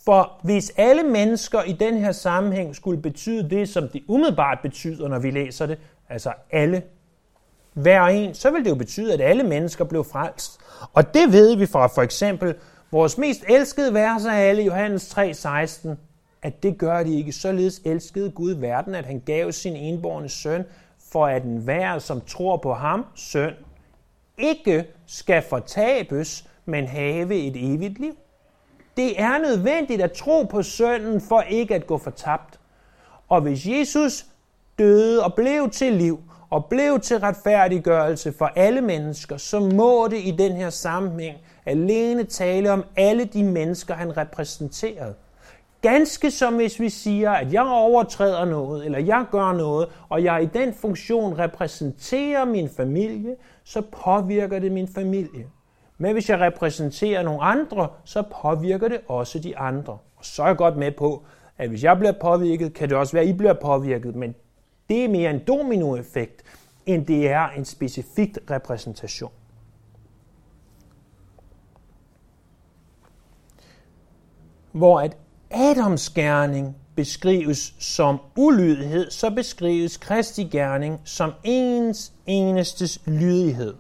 For 0.06 0.40
hvis 0.44 0.74
alle 0.78 1.04
mennesker 1.04 1.64
i 1.64 1.74
den 1.74 1.98
her 1.98 2.12
sammenhæng 2.12 2.76
skulle 2.76 3.02
betyde 3.02 3.50
det, 3.50 3.70
som 3.70 3.90
det 3.90 4.04
umiddelbart 4.08 4.60
betyder, 4.62 5.08
når 5.08 5.20
vi 5.20 5.32
læser 5.32 5.66
det, 5.66 5.78
altså 6.10 6.34
alle, 6.52 6.84
hver 7.74 8.04
en, 8.04 8.34
så 8.34 8.52
vil 8.52 8.64
det 8.64 8.70
jo 8.70 8.76
betyde, 8.76 9.14
at 9.14 9.22
alle 9.22 9.44
mennesker 9.44 9.86
blev 9.86 10.04
frelst. 10.04 10.60
Og 10.94 11.14
det 11.14 11.32
ved 11.32 11.56
vi 11.56 11.66
fra 11.66 11.88
for 11.88 12.02
eksempel 12.02 12.56
vores 12.92 13.18
mest 13.18 13.44
elskede 13.50 13.94
vers 13.94 14.26
af 14.26 14.50
alle, 14.50 14.64
Johannes 14.64 15.18
3:16, 15.18 15.90
at 16.42 16.64
det 16.64 16.78
gør 16.78 17.04
de 17.04 17.18
ikke. 17.18 17.32
Således 17.32 17.82
elskede 17.86 18.32
Gud 18.32 18.52
verden, 18.52 18.96
at 18.96 19.06
han 19.06 19.20
gav 19.20 19.52
sin 19.52 19.76
enborne 19.76 20.30
søn, 20.30 20.64
for 21.12 21.28
at 21.28 21.44
enhver, 21.44 22.00
som 22.00 22.22
tror 22.22 22.58
på 22.58 22.74
ham, 22.74 23.06
søn, 23.16 23.54
ikke 24.38 24.86
skal 25.08 25.42
fortabes, 25.50 26.46
men 26.66 26.88
have 26.88 27.36
et 27.36 27.74
evigt 27.74 28.00
liv. 28.00 28.18
Det 28.98 29.22
er 29.22 29.38
nødvendigt 29.38 30.02
at 30.02 30.12
tro 30.12 30.44
på 30.44 30.64
sønnen 30.64 31.22
for 31.22 31.42
ikke 31.42 31.76
at 31.76 31.88
gå 31.88 31.98
fortabt. 31.98 32.60
Og 33.28 33.42
hvis 33.42 33.66
Jesus 33.66 34.26
døde 34.80 35.24
og 35.24 35.34
blev 35.34 35.70
til 35.70 35.94
liv, 35.94 36.20
og 36.50 36.66
blev 36.66 37.00
til 37.00 37.20
retfærdiggørelse 37.20 38.34
for 38.38 38.46
alle 38.46 38.82
mennesker, 38.82 39.38
så 39.38 39.60
må 39.60 40.08
det 40.08 40.18
i 40.18 40.32
den 40.32 40.52
her 40.52 40.70
sammenhæng 40.70 41.38
alene 41.66 42.24
tale 42.24 42.72
om 42.72 42.84
alle 42.96 43.26
de 43.26 43.44
mennesker, 43.44 43.94
han 43.94 44.18
repræsenterede. 44.18 45.14
Ganske 45.86 46.32
som 46.32 46.56
hvis 46.56 46.80
vi 46.80 46.90
siger, 46.90 47.32
at 47.32 47.54
jeg 47.54 47.64
overtræder 47.64 48.46
noget, 48.46 48.86
eller 48.86 49.00
jeg 49.00 49.26
gør 49.32 49.54
noget, 49.54 49.90
og 50.10 50.24
jeg 50.24 50.44
i 50.44 50.46
den 50.46 50.74
funktion 50.74 51.40
repræsenterer 51.40 52.46
min 52.46 52.70
familie, 52.70 53.36
så 53.64 53.82
påvirker 53.82 54.60
det 54.60 54.72
min 54.72 54.88
familie. 54.88 55.48
Men 55.98 56.14
hvis 56.14 56.30
jeg 56.30 56.40
repræsenterer 56.40 57.24
nogle 57.24 57.42
andre, 57.42 57.88
så 58.04 58.24
påvirker 58.42 58.88
det 58.88 59.00
også 59.08 59.40
de 59.40 59.58
andre. 59.58 59.98
Og 60.16 60.26
så 60.26 60.44
er 60.44 60.48
jeg 60.48 60.58
godt 60.58 60.78
med 60.78 60.92
på, 60.92 61.24
at 61.58 61.70
hvis 61.70 61.84
jeg 61.84 61.98
bliver 61.98 62.14
påvirket, 62.22 62.74
kan 62.74 62.90
det 62.90 62.98
også 62.98 63.14
være, 63.14 63.24
at 63.24 63.30
I 63.30 63.34
bliver 63.34 63.54
påvirket, 63.54 64.16
men 64.16 64.36
det 64.90 65.06
er 65.06 65.10
mere 65.10 65.30
en 65.30 65.40
dominoeffekt, 65.48 66.44
end 66.86 67.06
det 67.06 67.30
er 67.30 67.50
en 67.50 67.66
specifik 67.66 68.38
repræsentation. 68.52 69.32
Hvor 74.72 75.00
at 75.00 75.18
Adams 75.56 76.10
gerning 76.10 76.76
beskrives 76.96 77.76
som 77.80 78.20
ulydighed, 78.38 79.12
så 79.12 79.30
beskrives 79.30 79.98
Kristi 79.98 80.44
gerning 80.44 81.02
som 81.06 81.34
ens 81.44 82.14
enestes 82.26 83.00
lydighed. 83.06 83.76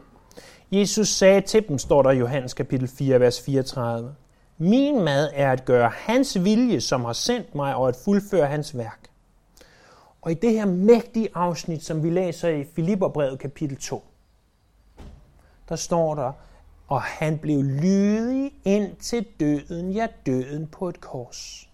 Jesus 0.71 1.07
sagde 1.07 1.41
til 1.41 1.67
dem, 1.67 1.77
står 1.77 2.01
der 2.01 2.11
i 2.11 2.17
Johannes 2.17 2.53
kapitel 2.53 2.87
4, 2.87 3.19
vers 3.19 3.41
34, 3.41 4.15
Min 4.57 5.03
mad 5.03 5.29
er 5.33 5.51
at 5.51 5.65
gøre 5.65 5.91
hans 5.95 6.43
vilje, 6.43 6.81
som 6.81 7.05
har 7.05 7.13
sendt 7.13 7.55
mig, 7.55 7.75
og 7.75 7.87
at 7.87 7.95
fuldføre 8.05 8.47
hans 8.47 8.77
værk. 8.77 9.09
Og 10.21 10.31
i 10.31 10.33
det 10.33 10.51
her 10.51 10.65
mægtige 10.65 11.29
afsnit, 11.33 11.83
som 11.83 12.03
vi 12.03 12.09
læser 12.09 12.49
i 12.49 12.65
Filipperbrevet 12.75 13.39
kapitel 13.39 13.77
2, 13.77 14.03
der 15.69 15.75
står 15.75 16.15
der, 16.15 16.31
og 16.87 17.01
han 17.01 17.37
blev 17.37 17.63
lydig 17.63 18.51
ind 18.65 18.95
til 18.95 19.25
døden, 19.39 19.91
ja 19.91 20.07
døden 20.25 20.67
på 20.67 20.89
et 20.89 21.01
kors. 21.01 21.69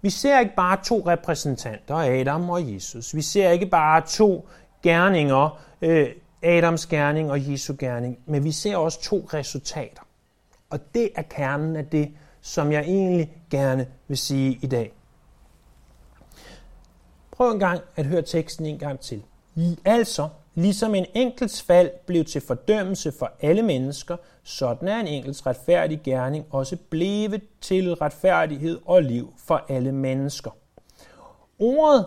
Vi 0.00 0.10
ser 0.10 0.40
ikke 0.40 0.54
bare 0.56 0.78
to 0.84 1.02
repræsentanter, 1.06 1.94
Adam 1.94 2.50
og 2.50 2.74
Jesus. 2.74 3.16
Vi 3.16 3.22
ser 3.22 3.50
ikke 3.50 3.66
bare 3.66 4.06
to 4.06 4.48
gerninger, 4.82 5.60
øh, 5.82 6.08
Adams 6.42 6.86
gerning 6.86 7.30
og 7.30 7.52
Jesu 7.52 7.74
gerning, 7.78 8.18
men 8.26 8.44
vi 8.44 8.52
ser 8.52 8.76
også 8.76 9.02
to 9.02 9.28
resultater. 9.34 10.02
Og 10.70 10.94
det 10.94 11.10
er 11.14 11.22
kernen 11.22 11.76
af 11.76 11.86
det, 11.86 12.12
som 12.40 12.72
jeg 12.72 12.80
egentlig 12.82 13.32
gerne 13.50 13.86
vil 14.08 14.18
sige 14.18 14.58
i 14.62 14.66
dag. 14.66 14.92
Prøv 17.30 17.50
en 17.50 17.58
gang 17.58 17.80
at 17.96 18.06
høre 18.06 18.22
teksten 18.22 18.66
en 18.66 18.78
gang 18.78 19.00
til. 19.00 19.22
Altså, 19.84 20.28
ligesom 20.58 20.94
en 20.94 21.06
enkelts 21.14 21.62
fald 21.62 21.90
blev 22.06 22.24
til 22.24 22.40
fordømmelse 22.40 23.12
for 23.12 23.32
alle 23.40 23.62
mennesker, 23.62 24.16
sådan 24.42 24.88
er 24.88 25.00
en 25.00 25.06
enkelts 25.06 25.46
retfærdig 25.46 26.00
gerning 26.04 26.46
også 26.50 26.76
blevet 26.90 27.42
til 27.60 27.94
retfærdighed 27.94 28.80
og 28.84 29.02
liv 29.02 29.34
for 29.38 29.64
alle 29.68 29.92
mennesker. 29.92 30.50
Ordet, 31.58 32.06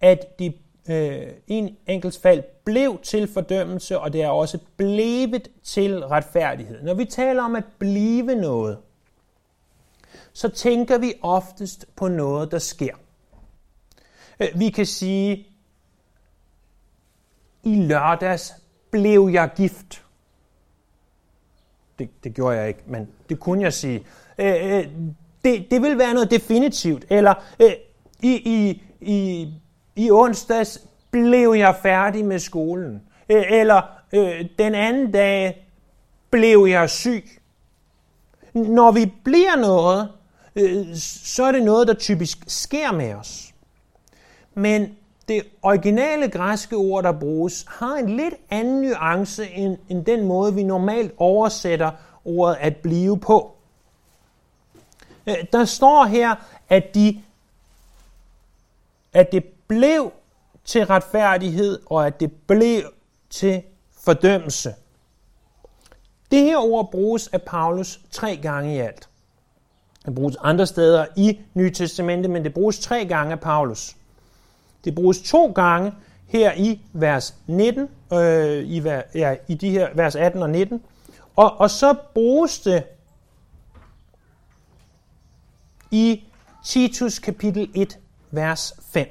at 0.00 0.38
de 0.38 0.52
øh, 0.90 1.32
en 1.46 1.76
enkelts 1.86 2.18
fald 2.18 2.42
blev 2.64 2.98
til 3.02 3.28
fordømmelse, 3.28 3.98
og 3.98 4.12
det 4.12 4.22
er 4.22 4.28
også 4.28 4.58
blevet 4.76 5.48
til 5.62 6.06
retfærdighed. 6.06 6.82
Når 6.82 6.94
vi 6.94 7.04
taler 7.04 7.42
om 7.42 7.56
at 7.56 7.64
blive 7.78 8.34
noget, 8.34 8.78
så 10.32 10.48
tænker 10.48 10.98
vi 10.98 11.12
oftest 11.22 11.86
på 11.96 12.08
noget, 12.08 12.50
der 12.50 12.58
sker. 12.58 12.94
Øh, 14.40 14.48
vi 14.54 14.70
kan 14.70 14.86
sige, 14.86 15.46
i 17.62 17.74
lørdags 17.74 18.54
blev 18.90 19.30
jeg 19.32 19.50
gift. 19.56 20.04
Det, 21.98 22.24
det 22.24 22.34
gjorde 22.34 22.58
jeg 22.58 22.68
ikke, 22.68 22.82
men 22.86 23.08
det 23.28 23.40
kunne 23.40 23.62
jeg 23.62 23.72
sige. 23.72 24.06
Øh, 24.38 24.78
øh, 24.78 24.86
det, 25.44 25.66
det 25.70 25.82
vil 25.82 25.98
være 25.98 26.14
noget 26.14 26.30
definitivt. 26.30 27.04
Eller 27.10 27.34
i, 28.22 28.32
i, 28.32 28.82
i, 29.00 29.48
i 29.96 30.10
onsdags 30.10 30.78
blev 31.10 31.54
jeg 31.58 31.76
færdig 31.82 32.24
med 32.24 32.38
skolen. 32.38 33.02
Eller 33.28 33.82
den 34.58 34.74
anden 34.74 35.12
dag 35.12 35.68
blev 36.30 36.66
jeg 36.70 36.90
syg. 36.90 37.24
Når 38.54 38.92
vi 38.92 39.12
bliver 39.24 39.56
noget, 39.56 40.08
øh, 40.56 40.86
så 40.96 41.44
er 41.44 41.52
det 41.52 41.62
noget, 41.62 41.88
der 41.88 41.94
typisk 41.94 42.38
sker 42.46 42.92
med 42.92 43.14
os. 43.14 43.54
Men 44.54 44.96
det 45.28 45.42
originale 45.62 46.28
græske 46.28 46.76
ord, 46.76 47.04
der 47.04 47.12
bruges, 47.12 47.64
har 47.68 47.96
en 47.96 48.16
lidt 48.16 48.34
anden 48.50 48.82
nuance 48.82 49.50
end, 49.50 49.76
end 49.88 50.04
den 50.04 50.24
måde, 50.24 50.54
vi 50.54 50.62
normalt 50.62 51.14
oversætter 51.16 51.90
ordet 52.24 52.56
at 52.60 52.76
blive 52.76 53.20
på. 53.20 53.56
Øh, 55.26 55.36
der 55.52 55.64
står 55.64 56.04
her, 56.04 56.34
at, 56.68 56.94
de, 56.94 57.22
at 59.12 59.32
det 59.32 59.44
blev 59.44 60.12
til 60.64 60.86
retfærdighed, 60.86 61.80
og 61.86 62.06
at 62.06 62.20
det 62.20 62.32
blev 62.46 62.82
til 63.30 63.62
fordømmelse. 64.00 64.74
Det 66.30 66.44
her 66.44 66.58
ord 66.58 66.90
bruges 66.90 67.28
af 67.28 67.42
Paulus 67.42 68.00
tre 68.10 68.36
gange 68.36 68.74
i 68.74 68.78
alt. 68.78 69.08
Det 70.06 70.14
bruges 70.14 70.36
andre 70.40 70.66
steder 70.66 71.06
i 71.16 71.40
Nye 71.54 71.70
Testamente, 71.70 72.28
men 72.28 72.44
det 72.44 72.54
bruges 72.54 72.78
tre 72.78 73.04
gange 73.04 73.32
af 73.32 73.40
Paulus. 73.40 73.96
Det 74.84 74.94
bruges 74.94 75.22
to 75.22 75.52
gange 75.52 75.92
her 76.26 76.52
i 76.52 76.80
vers 76.92 77.34
19, 77.46 77.88
øh, 78.12 78.64
i, 78.64 78.82
ja, 79.14 79.36
i 79.48 79.54
de 79.54 79.70
her 79.70 79.88
vers 79.94 80.16
18 80.16 80.42
og 80.42 80.50
19, 80.50 80.82
og, 81.36 81.60
og 81.60 81.70
så 81.70 81.94
bruges 82.14 82.60
det 82.60 82.84
i 85.90 86.24
Titus 86.64 87.18
kapitel 87.18 87.70
1, 87.74 87.98
vers 88.30 88.74
5. 88.92 89.08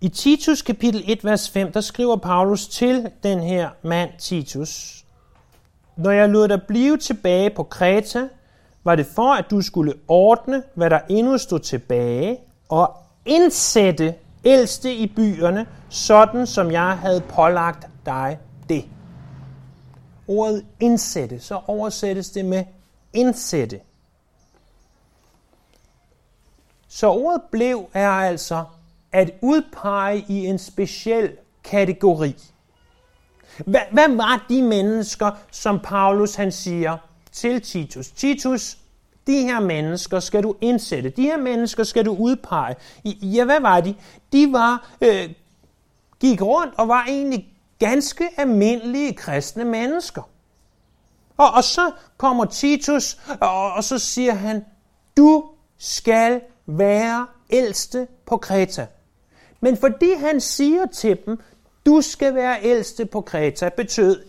I 0.00 0.08
Titus 0.08 0.62
kapitel 0.62 1.04
1, 1.06 1.24
vers 1.24 1.50
5, 1.50 1.72
der 1.72 1.80
skriver 1.80 2.16
Paulus 2.16 2.68
til 2.68 3.10
den 3.22 3.40
her 3.40 3.70
mand 3.82 4.10
Titus, 4.18 5.04
Når 5.96 6.10
jeg 6.10 6.28
lod 6.28 6.48
dig 6.48 6.62
blive 6.62 6.96
tilbage 6.96 7.50
på 7.50 7.62
Kreta, 7.62 8.28
var 8.86 8.96
det 8.96 9.06
for, 9.06 9.34
at 9.34 9.50
du 9.50 9.60
skulle 9.60 9.94
ordne, 10.08 10.62
hvad 10.74 10.90
der 10.90 11.00
endnu 11.08 11.38
stod 11.38 11.58
tilbage, 11.58 12.38
og 12.68 12.96
indsætte 13.24 14.14
ældste 14.44 14.94
i 14.94 15.06
byerne, 15.06 15.66
sådan 15.88 16.46
som 16.46 16.70
jeg 16.70 16.98
havde 16.98 17.20
pålagt 17.20 17.86
dig 18.06 18.38
det. 18.68 18.84
Ordet 20.28 20.64
indsætte, 20.80 21.40
så 21.40 21.60
oversættes 21.66 22.30
det 22.30 22.44
med 22.44 22.64
indsætte. 23.12 23.80
Så 26.88 27.08
ordet 27.08 27.42
blev 27.50 27.88
er 27.94 28.10
altså 28.10 28.64
at 29.12 29.30
udpege 29.40 30.24
i 30.28 30.46
en 30.46 30.58
speciel 30.58 31.32
kategori. 31.64 32.36
Hvad, 33.66 33.80
hvad 33.92 34.16
var 34.16 34.46
de 34.48 34.62
mennesker, 34.62 35.30
som 35.50 35.80
Paulus 35.80 36.34
han 36.34 36.52
siger 36.52 36.98
til 37.36 37.60
Titus? 37.60 38.10
Titus, 38.10 38.78
de 39.26 39.42
her 39.42 39.60
mennesker 39.60 40.20
skal 40.20 40.42
du 40.42 40.54
indsætte. 40.60 41.10
De 41.10 41.22
her 41.22 41.36
mennesker 41.36 41.84
skal 41.84 42.06
du 42.06 42.16
udpege. 42.16 42.76
Ja, 43.04 43.44
hvad 43.44 43.60
var 43.60 43.80
de? 43.80 43.94
De 44.32 44.52
var, 44.52 44.90
øh, 45.00 45.30
gik 46.20 46.42
rundt 46.42 46.74
og 46.78 46.88
var 46.88 47.04
egentlig 47.08 47.48
ganske 47.78 48.28
almindelige 48.36 49.12
kristne 49.12 49.64
mennesker. 49.64 50.22
Og, 51.36 51.50
og 51.50 51.64
så 51.64 51.90
kommer 52.16 52.44
Titus, 52.44 53.18
og, 53.40 53.72
og 53.72 53.84
så 53.84 53.98
siger 53.98 54.34
han, 54.34 54.64
du 55.16 55.44
skal 55.78 56.40
være 56.66 57.26
ældste 57.50 58.06
på 58.26 58.36
Kreta. 58.36 58.86
Men 59.60 59.76
fordi 59.76 60.14
han 60.14 60.40
siger 60.40 60.86
til 60.86 61.18
dem, 61.26 61.40
du 61.86 62.00
skal 62.00 62.34
være 62.34 62.58
ældste 62.62 63.06
på 63.06 63.20
Kreta, 63.20 63.68
betød 63.76 64.22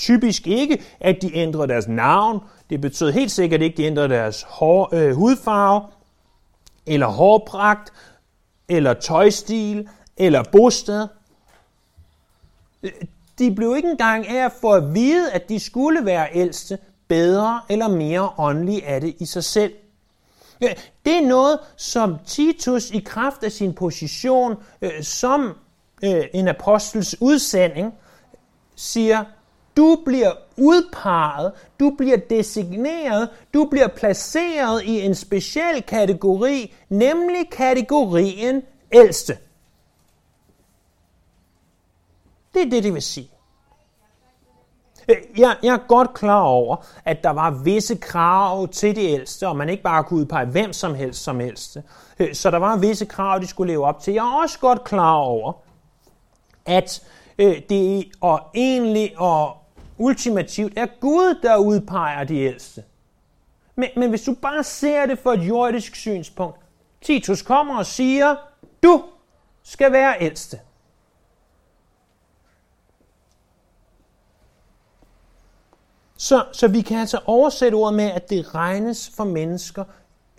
typisk 0.00 0.46
ikke, 0.46 0.82
at 1.00 1.16
de 1.22 1.36
ændrede 1.36 1.68
deres 1.68 1.88
navn. 1.88 2.40
Det 2.70 2.80
betød 2.80 3.12
helt 3.12 3.30
sikkert 3.30 3.62
ikke, 3.62 3.74
at 3.74 3.78
de 3.78 3.84
ændrede 3.84 4.08
deres 4.08 4.42
hår, 4.48 4.94
øh, 4.94 5.14
hudfarve, 5.14 5.82
eller 6.86 7.06
hårpragt, 7.06 7.92
eller 8.68 8.94
tøjstil, 8.94 9.88
eller 10.16 10.42
bosted. 10.52 11.08
De 13.38 13.54
blev 13.54 13.76
ikke 13.76 13.90
engang 13.90 14.28
af 14.28 14.52
for 14.60 14.74
at 14.74 14.94
vide, 14.94 15.32
at 15.32 15.48
de 15.48 15.60
skulle 15.60 16.04
være 16.04 16.28
ældste, 16.34 16.78
bedre 17.08 17.60
eller 17.68 17.88
mere 17.88 18.30
åndelige 18.38 18.86
af 18.86 19.00
det 19.00 19.14
i 19.18 19.26
sig 19.26 19.44
selv. 19.44 19.72
Det 21.04 21.16
er 21.16 21.26
noget, 21.26 21.58
som 21.76 22.16
Titus 22.26 22.90
i 22.90 22.98
kraft 22.98 23.42
af 23.42 23.52
sin 23.52 23.74
position 23.74 24.56
øh, 24.82 25.02
som 25.02 25.56
øh, 26.04 26.24
en 26.34 26.48
apostels 26.48 27.16
udsending 27.20 27.94
siger, 28.76 29.24
du 29.76 30.02
bliver 30.04 30.32
udpeget, 30.56 31.52
du 31.80 31.94
bliver 31.98 32.16
designeret, 32.16 33.28
du 33.54 33.64
bliver 33.70 33.88
placeret 33.88 34.82
i 34.84 35.00
en 35.00 35.14
speciel 35.14 35.82
kategori, 35.82 36.74
nemlig 36.88 37.50
kategorien 37.50 38.62
ældste. 38.92 39.38
Det 42.54 42.62
er 42.62 42.70
det, 42.70 42.84
det 42.84 42.94
vil 42.94 43.02
sige. 43.02 43.30
Øh, 45.08 45.16
jeg, 45.38 45.56
jeg 45.62 45.74
er 45.74 45.86
godt 45.88 46.14
klar 46.14 46.40
over, 46.40 46.76
at 47.04 47.24
der 47.24 47.30
var 47.30 47.50
visse 47.50 47.96
krav 47.96 48.68
til 48.68 48.96
de 48.96 49.04
ældste, 49.04 49.48
og 49.48 49.56
man 49.56 49.68
ikke 49.68 49.82
bare 49.82 50.04
kunne 50.04 50.20
udpege 50.20 50.46
hvem 50.46 50.72
som 50.72 50.94
helst 50.94 51.22
som 51.22 51.40
ældste. 51.40 51.82
Øh, 52.18 52.34
så 52.34 52.50
der 52.50 52.58
var 52.58 52.76
visse 52.76 53.04
krav, 53.04 53.40
de 53.40 53.46
skulle 53.46 53.72
leve 53.72 53.84
op 53.84 54.00
til. 54.00 54.14
Jeg 54.14 54.26
er 54.26 54.42
også 54.42 54.58
godt 54.58 54.84
klar 54.84 55.14
over, 55.14 55.52
at 56.66 57.02
øh, 57.38 57.62
det 57.68 58.04
og 58.20 58.40
egentlig 58.54 59.14
og 59.18 59.59
ultimativt 60.00 60.72
er 60.76 60.86
Gud, 61.00 61.38
der 61.42 61.56
udpeger 61.56 62.24
de 62.24 62.36
ældste. 62.36 62.84
Men, 63.76 63.88
men 63.96 64.10
hvis 64.10 64.22
du 64.22 64.34
bare 64.34 64.64
ser 64.64 65.06
det 65.06 65.18
fra 65.18 65.34
et 65.34 65.48
jordisk 65.48 65.94
synspunkt, 65.94 66.60
Titus 67.00 67.42
kommer 67.42 67.78
og 67.78 67.86
siger, 67.86 68.36
du 68.82 69.04
skal 69.62 69.92
være 69.92 70.14
ældste. 70.20 70.60
Så, 76.16 76.44
så 76.52 76.68
vi 76.68 76.80
kan 76.80 76.98
altså 76.98 77.20
oversætte 77.26 77.74
ordet 77.74 77.96
med, 77.96 78.10
at 78.10 78.30
det 78.30 78.54
regnes 78.54 79.10
for 79.16 79.24
mennesker, 79.24 79.84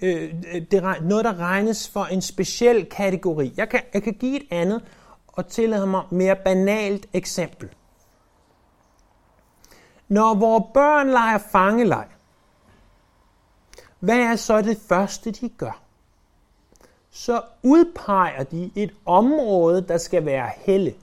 øh, 0.01 0.33
det, 0.71 0.83
noget, 1.01 1.25
der 1.25 1.39
regnes 1.39 1.89
for 1.89 2.03
en 2.03 2.21
speciel 2.21 2.85
kategori. 2.85 3.53
Jeg 3.57 3.69
kan, 3.69 3.81
jeg 3.93 4.03
kan 4.03 4.13
give 4.13 4.35
et 4.35 4.47
andet 4.51 4.81
og 5.27 5.47
tillade 5.47 5.87
mig 5.87 6.03
mere 6.11 6.35
banalt 6.35 7.05
eksempel. 7.13 7.69
Når 10.11 10.33
vores 10.33 10.63
børn 10.73 11.09
leger 11.09 11.37
fangeleg, 11.37 12.05
hvad 13.99 14.17
er 14.17 14.35
så 14.35 14.61
det 14.61 14.77
første, 14.89 15.31
de 15.31 15.49
gør? 15.49 15.81
Så 17.11 17.41
udpeger 17.63 18.43
de 18.43 18.71
et 18.75 18.91
område, 19.05 19.81
der 19.87 19.97
skal 19.97 20.25
være 20.25 20.49
helligt. 20.57 20.97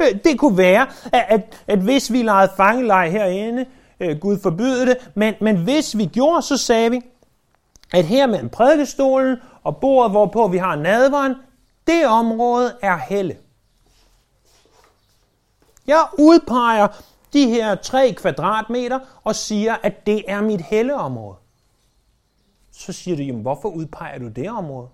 Øh, 0.00 0.06
det 0.24 0.38
kunne 0.38 0.58
være, 0.58 0.86
at, 1.12 1.24
at, 1.28 1.62
at 1.66 1.78
hvis 1.78 2.12
vi 2.12 2.22
legede 2.22 2.52
fangelej 2.56 3.08
herinde, 3.08 3.66
øh, 4.00 4.18
Gud 4.18 4.38
forbyde 4.38 4.86
det, 4.86 5.10
men, 5.14 5.34
men 5.40 5.56
hvis 5.56 5.98
vi 5.98 6.06
gjorde, 6.06 6.42
så 6.42 6.56
sagde 6.56 6.90
vi, 6.90 7.00
at 7.92 8.04
her 8.04 8.26
mellem 8.26 8.48
prædikestolen 8.48 9.36
og 9.62 9.76
bordet, 9.76 10.10
hvorpå 10.10 10.48
vi 10.48 10.58
har 10.58 10.76
nadveren, 10.76 11.34
det 11.86 12.06
område 12.06 12.76
er 12.82 12.96
helle. 12.96 13.36
Jeg 15.88 16.06
udpeger 16.18 16.88
de 17.32 17.46
her 17.46 17.74
3 17.74 18.12
kvadratmeter 18.12 18.98
og 19.24 19.36
siger, 19.36 19.76
at 19.82 20.06
det 20.06 20.24
er 20.28 20.40
mit 20.40 20.60
helleområde. 20.60 21.36
Så 22.72 22.92
siger 22.92 23.16
du, 23.16 23.22
jamen 23.22 23.42
hvorfor 23.42 23.68
udpeger 23.68 24.18
du 24.18 24.28
det 24.28 24.50
område? 24.50 24.88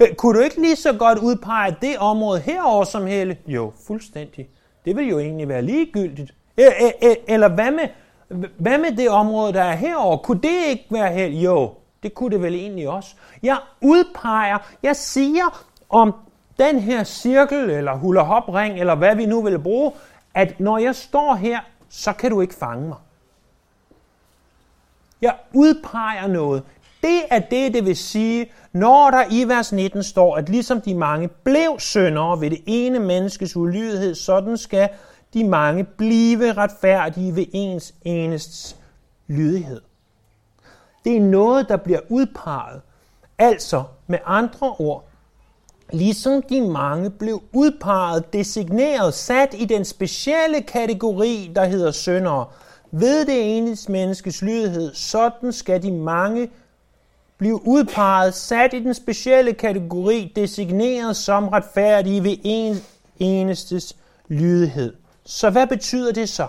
Øh, 0.00 0.14
kunne 0.14 0.38
du 0.38 0.44
ikke 0.44 0.60
lige 0.60 0.76
så 0.76 0.92
godt 0.92 1.18
udpege 1.18 1.76
det 1.80 1.98
område 1.98 2.40
herover 2.40 2.84
som 2.84 3.06
Helle? 3.06 3.36
Jo, 3.46 3.72
fuldstændig. 3.86 4.48
Det 4.84 4.96
vil 4.96 5.08
jo 5.08 5.18
egentlig 5.18 5.48
være 5.48 5.62
ligegyldigt. 5.62 6.34
Øh, 6.58 6.66
øh, 7.02 7.16
eller 7.28 7.48
hvad 7.48 7.70
med, 7.70 7.88
hvad 8.58 8.78
med 8.78 8.96
det 8.96 9.10
område, 9.10 9.52
der 9.52 9.62
er 9.62 9.76
herover? 9.76 10.16
Kunne 10.16 10.40
det 10.40 10.66
ikke 10.66 10.86
være 10.90 11.12
Helle? 11.12 11.38
Jo, 11.38 11.74
det 12.02 12.14
kunne 12.14 12.30
det 12.30 12.42
vel 12.42 12.54
egentlig 12.54 12.88
også. 12.88 13.14
Jeg 13.42 13.58
udpeger, 13.82 14.58
jeg 14.82 14.96
siger 14.96 15.66
om 15.88 16.14
den 16.58 16.78
her 16.78 17.04
cirkel, 17.04 17.70
eller 17.70 17.94
hula 17.94 18.40
ring 18.40 18.80
eller 18.80 18.94
hvad 18.94 19.16
vi 19.16 19.26
nu 19.26 19.42
vil 19.42 19.58
bruge, 19.58 19.92
at 20.34 20.60
når 20.60 20.78
jeg 20.78 20.94
står 20.94 21.34
her, 21.34 21.60
så 21.88 22.12
kan 22.12 22.30
du 22.30 22.40
ikke 22.40 22.54
fange 22.54 22.88
mig. 22.88 22.98
Jeg 25.22 25.34
udpeger 25.52 26.26
noget. 26.26 26.62
Det 27.02 27.20
er 27.30 27.38
det, 27.38 27.74
det 27.74 27.86
vil 27.86 27.96
sige, 27.96 28.52
når 28.72 29.10
der 29.10 29.24
i 29.30 29.48
vers 29.48 29.72
19 29.72 30.02
står, 30.02 30.36
at 30.36 30.48
ligesom 30.48 30.80
de 30.80 30.94
mange 30.94 31.28
blev 31.28 31.76
syndere 31.78 32.40
ved 32.40 32.50
det 32.50 32.62
ene 32.66 32.98
menneskes 32.98 33.56
ulydighed, 33.56 34.14
sådan 34.14 34.56
skal 34.56 34.88
de 35.34 35.44
mange 35.44 35.84
blive 35.84 36.52
retfærdige 36.52 37.36
ved 37.36 37.46
ens 37.52 37.94
enestes 38.04 38.76
lydighed. 39.26 39.80
Det 41.04 41.16
er 41.16 41.20
noget, 41.20 41.68
der 41.68 41.76
bliver 41.76 42.00
udpeget. 42.08 42.80
Altså, 43.38 43.82
med 44.06 44.18
andre 44.24 44.74
ord, 44.78 45.04
ligesom 45.92 46.42
de 46.42 46.60
mange 46.60 47.10
blev 47.10 47.42
udpeget, 47.52 48.32
designeret, 48.32 49.14
sat 49.14 49.54
i 49.58 49.64
den 49.64 49.84
specielle 49.84 50.62
kategori, 50.62 51.52
der 51.56 51.64
hedder 51.64 51.90
syndere, 51.90 52.46
ved 52.90 53.26
det 53.26 53.56
enes 53.56 53.88
menneskes 53.88 54.42
lydighed, 54.42 54.94
sådan 54.94 55.52
skal 55.52 55.82
de 55.82 55.92
mange 55.92 56.50
blive 57.38 57.66
udpeget, 57.66 58.34
sat 58.34 58.74
i 58.74 58.78
den 58.80 58.94
specielle 58.94 59.52
kategori, 59.52 60.32
designeret 60.36 61.16
som 61.16 61.48
retfærdige 61.48 62.24
ved 62.24 62.36
en 62.44 62.76
enestes 63.18 63.96
lydighed. 64.28 64.94
Så 65.24 65.50
hvad 65.50 65.66
betyder 65.66 66.12
det 66.12 66.28
så? 66.28 66.46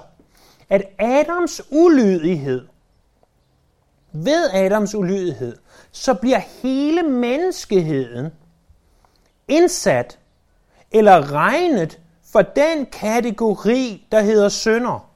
At 0.70 0.84
Adams 1.00 1.62
ulydighed, 1.72 2.62
ved 4.14 4.50
Adams 4.54 4.96
ulydighed, 4.96 5.56
så 5.92 6.14
bliver 6.14 6.40
hele 6.62 7.04
menneskeheden 7.04 8.32
indsat 9.48 10.20
eller 10.92 11.32
regnet 11.32 12.00
for 12.32 12.42
den 12.42 12.86
kategori, 12.86 14.08
der 14.12 14.22
hedder 14.22 14.50
synder. 14.50 15.10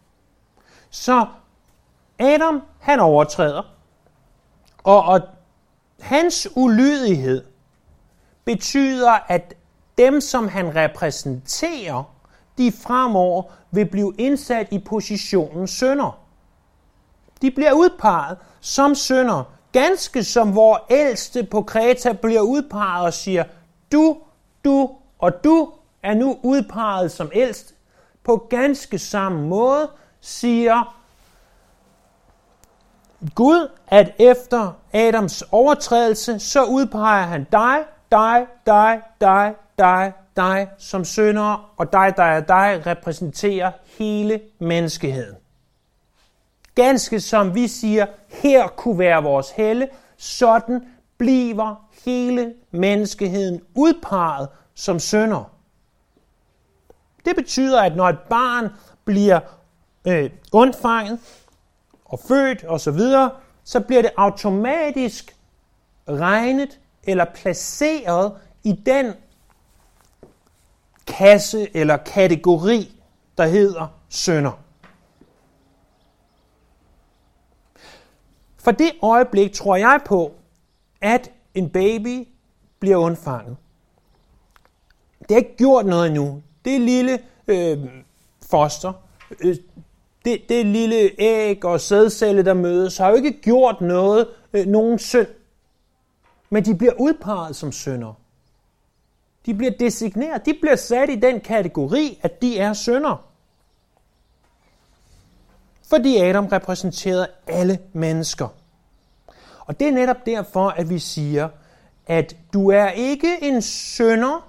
Så 0.90 1.26
Adam, 2.20 2.62
han 2.80 3.00
overtræder, 3.00 3.76
og, 4.84 5.04
og 5.04 5.22
hans 6.00 6.48
ulydighed 6.56 7.46
betyder, 8.46 9.12
at 9.12 9.54
dem, 9.98 10.22
som 10.22 10.48
han 10.48 10.76
repræsenterer, 10.76 12.04
de 12.58 12.72
fremover 12.72 13.44
vil 13.72 13.86
blive 13.86 14.14
indsat 14.18 14.68
i 14.72 14.80
positionen 14.80 15.68
sønder. 15.68 16.20
De 17.42 17.52
bliver 17.52 17.74
udpeget 17.74 18.38
som 18.62 18.96
sønder, 18.96 19.44
ganske 19.72 20.24
som 20.24 20.56
vor 20.56 20.86
ældste 20.90 21.44
på 21.44 21.62
Kreta 21.62 22.14
bliver 22.14 22.42
udpeget 22.42 23.06
og 23.06 23.14
siger, 23.14 23.44
du, 23.92 24.18
du 24.66 24.96
og 25.20 25.44
du 25.44 25.72
er 26.04 26.14
nu 26.14 26.40
udpeget 26.44 27.12
som 27.12 27.32
ældst. 27.34 27.76
På 28.24 28.48
ganske 28.50 29.00
samme 29.00 29.48
måde 29.48 29.90
siger 30.22 30.96
Gud, 33.36 33.72
at 33.88 34.12
efter 34.20 34.74
Adams 34.94 35.44
overtrædelse, 35.52 36.40
så 36.40 36.64
udpeger 36.64 37.26
han 37.26 37.48
dig, 37.52 37.84
dig, 38.12 38.48
dig, 38.66 39.02
dig, 39.22 39.54
dig, 39.78 40.14
dig 40.36 40.68
som 40.78 41.06
sønder, 41.06 41.74
og 41.78 41.94
dig, 41.94 42.14
dig 42.18 42.38
og 42.38 42.48
dig 42.48 42.84
repræsenterer 42.86 43.72
hele 43.98 44.42
menneskeheden. 44.60 45.36
Ganske 46.76 47.20
som 47.20 47.56
vi 47.56 47.68
siger, 47.68 48.06
her 48.28 48.68
kunne 48.68 49.00
være 49.00 49.24
vores 49.24 49.50
helle, 49.50 49.88
sådan 50.18 50.82
bliver 51.20 51.76
hele 52.06 52.54
menneskeheden 52.72 53.62
udpeget 53.76 54.50
som 54.76 55.00
sønder. 55.00 55.52
Det 57.26 57.36
betyder, 57.36 57.82
at 57.82 57.96
når 57.96 58.10
et 58.10 58.20
barn 58.30 58.70
bliver 59.06 59.40
øh, 60.08 60.30
undfanget 60.54 61.20
og 62.06 62.20
født 62.20 62.66
osv., 62.68 62.80
så, 62.80 62.92
videre, 62.92 63.32
så 63.64 63.80
bliver 63.80 64.02
det 64.02 64.12
automatisk 64.18 65.36
regnet 66.10 66.80
eller 67.04 67.26
placeret 67.26 68.34
i 68.64 68.72
den 68.86 69.14
kasse 71.08 71.78
eller 71.78 71.98
kategori, 71.98 73.02
der 73.38 73.46
hedder 73.46 73.88
sønder. 74.10 74.60
For 78.58 78.72
det 78.72 78.92
øjeblik 79.02 79.54
tror 79.54 79.76
jeg 79.76 80.00
på, 80.06 80.39
at 81.02 81.32
en 81.54 81.70
baby 81.70 82.28
bliver 82.80 82.98
undfanget. 82.98 83.58
Det 85.20 85.32
har 85.32 85.38
ikke 85.38 85.58
gjort 85.58 85.86
noget 85.86 86.08
endnu. 86.08 86.42
Det 86.66 86.82
lille 86.82 87.20
øh, 87.48 87.78
foster, 88.50 88.94
øh, 89.40 89.56
det, 90.26 90.42
det 90.50 90.66
lille 90.66 91.22
æg 91.22 91.66
og 91.66 91.82
sædcelle, 91.82 92.46
der 92.46 92.54
mødes, 92.54 92.98
har 92.98 93.10
jo 93.10 93.16
ikke 93.16 93.42
gjort 93.42 93.82
noget, 93.82 94.28
øh, 94.54 94.66
nogen 94.66 95.00
synd. 95.00 95.28
Men 96.50 96.66
de 96.66 96.76
bliver 96.76 96.94
udpeget 97.00 97.56
som 97.56 97.72
synder. 97.72 98.14
De 99.46 99.54
bliver 99.54 99.72
designeret, 99.72 100.46
de 100.46 100.54
bliver 100.62 100.76
sat 100.76 101.10
i 101.10 101.16
den 101.16 101.42
kategori, 101.42 102.20
at 102.22 102.42
de 102.42 102.60
er 102.60 102.74
synder. 102.74 103.26
Fordi 105.90 106.18
Adam 106.18 106.46
repræsenterede 106.46 107.28
alle 107.48 107.80
mennesker. 107.94 108.48
Og 109.70 109.80
det 109.80 109.88
er 109.88 109.92
netop 109.92 110.26
derfor, 110.26 110.70
at 110.70 110.90
vi 110.90 111.00
siger, 111.00 111.50
at 112.08 112.36
du 112.54 112.70
er 112.70 112.90
ikke 112.90 113.38
en 113.42 113.62
sønder, 113.62 114.48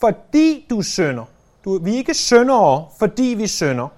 fordi 0.00 0.66
du 0.70 0.82
synder. 0.82 1.24
Du, 1.64 1.78
vi 1.78 1.92
er 1.92 1.96
ikke 1.96 2.14
søndere, 2.14 2.88
fordi 2.98 3.22
vi 3.22 3.46
synder. 3.46 3.88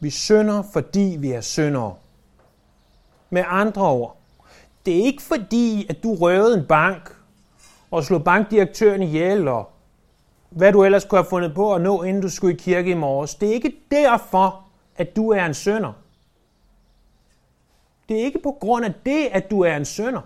Vi 0.00 0.10
synder, 0.10 0.62
fordi 0.72 1.16
vi 1.18 1.32
er 1.32 1.40
syndere. 1.40 1.94
Med 3.30 3.44
andre 3.46 3.82
ord, 3.82 4.16
det 4.86 5.00
er 5.00 5.04
ikke 5.04 5.22
fordi, 5.22 5.86
at 5.90 6.02
du 6.02 6.14
røvede 6.14 6.58
en 6.58 6.66
bank 6.66 7.16
og 7.90 8.04
slog 8.04 8.24
bankdirektøren 8.24 9.02
ihjel, 9.02 9.48
og 9.48 9.70
hvad 10.50 10.72
du 10.72 10.84
ellers 10.84 11.04
kunne 11.04 11.18
have 11.18 11.30
fundet 11.30 11.54
på 11.54 11.74
at 11.74 11.80
nå, 11.80 12.02
inden 12.02 12.22
du 12.22 12.28
skulle 12.28 12.54
i 12.54 12.58
kirke 12.58 12.90
i 12.90 12.94
morges. 12.94 13.34
Det 13.34 13.48
er 13.48 13.52
ikke 13.52 13.76
derfor, 13.90 14.64
at 14.96 15.16
du 15.16 15.30
er 15.30 15.44
en 15.44 15.54
sønder. 15.54 16.01
Det 18.12 18.20
er 18.20 18.24
ikke 18.24 18.38
på 18.38 18.56
grund 18.60 18.84
af 18.84 18.94
det, 19.06 19.26
at 19.26 19.50
du 19.50 19.60
er 19.60 19.76
en 19.76 19.84
sønder. 19.84 20.20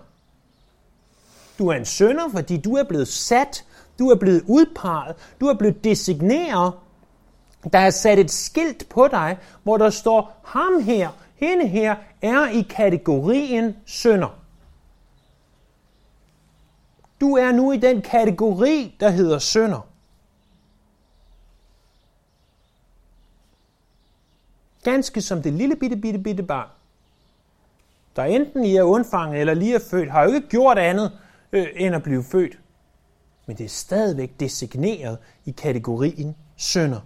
Du 1.59 1.67
er 1.67 1.75
en 1.75 1.85
sønder, 1.85 2.29
fordi 2.29 2.57
du 2.57 2.75
er 2.75 2.83
blevet 2.83 3.07
sat, 3.07 3.65
du 3.99 4.09
er 4.09 4.15
blevet 4.15 4.43
udpeget, 4.47 5.15
du 5.39 5.47
er 5.47 5.53
blevet 5.53 5.83
designeret. 5.83 6.73
Der 7.73 7.79
er 7.79 7.89
sat 7.89 8.19
et 8.19 8.31
skilt 8.31 8.89
på 8.89 9.07
dig, 9.07 9.37
hvor 9.63 9.77
der 9.77 9.89
står, 9.89 10.41
ham 10.43 10.81
her, 10.81 11.09
hende 11.35 11.67
her, 11.67 11.95
er 12.21 12.47
i 12.49 12.61
kategorien 12.61 13.75
sønder. 13.85 14.39
Du 17.21 17.37
er 17.37 17.51
nu 17.51 17.71
i 17.71 17.77
den 17.77 18.01
kategori, 18.01 18.95
der 18.99 19.09
hedder 19.09 19.39
sønder. 19.39 19.87
Ganske 24.83 25.21
som 25.21 25.41
det 25.41 25.53
lille 25.53 25.75
bitte, 25.75 25.95
bitte, 25.95 26.19
bitte 26.19 26.43
barn, 26.43 26.76
der 28.17 28.23
enten 28.23 28.65
I 28.65 28.75
er 28.75 28.83
undfanget 28.83 29.39
eller 29.39 29.53
lige 29.53 29.75
er 29.75 29.79
født, 29.91 30.11
har 30.11 30.23
jo 30.23 30.33
ikke 30.33 30.47
gjort 30.47 30.77
andet 30.77 31.11
øh, 31.51 31.67
end 31.75 31.95
at 31.95 32.03
blive 32.03 32.23
født. 32.23 32.59
Men 33.45 33.57
det 33.57 33.63
er 33.63 33.69
stadigvæk 33.69 34.31
designeret 34.39 35.17
i 35.45 35.51
kategorien 35.51 36.35
sønder. 36.57 36.99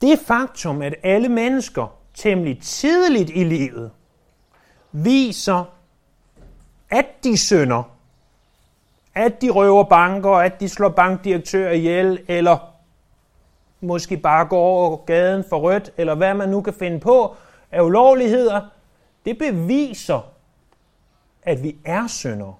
Det 0.00 0.18
faktum, 0.18 0.82
at 0.82 0.94
alle 1.02 1.28
mennesker 1.28 1.96
temmelig 2.14 2.62
tidligt 2.62 3.30
i 3.30 3.44
livet 3.44 3.90
viser, 4.92 5.64
at 6.90 7.06
de 7.24 7.36
synder, 7.36 7.82
at 9.14 9.42
de 9.42 9.50
røver 9.50 9.84
banker, 9.84 10.30
at 10.30 10.60
de 10.60 10.68
slår 10.68 10.88
bankdirektører 10.88 11.72
ihjel, 11.72 12.24
eller 12.28 12.73
måske 13.84 14.16
bare 14.16 14.46
går 14.46 14.60
over 14.60 14.96
gaden 14.96 15.44
for 15.48 15.58
rødt, 15.58 15.92
eller 15.96 16.14
hvad 16.14 16.34
man 16.34 16.48
nu 16.48 16.60
kan 16.60 16.74
finde 16.74 17.00
på 17.00 17.36
af 17.72 17.82
ulovligheder, 17.82 18.68
det 19.24 19.38
beviser, 19.38 20.30
at 21.42 21.62
vi 21.62 21.76
er 21.84 22.06
syndere. 22.06 22.54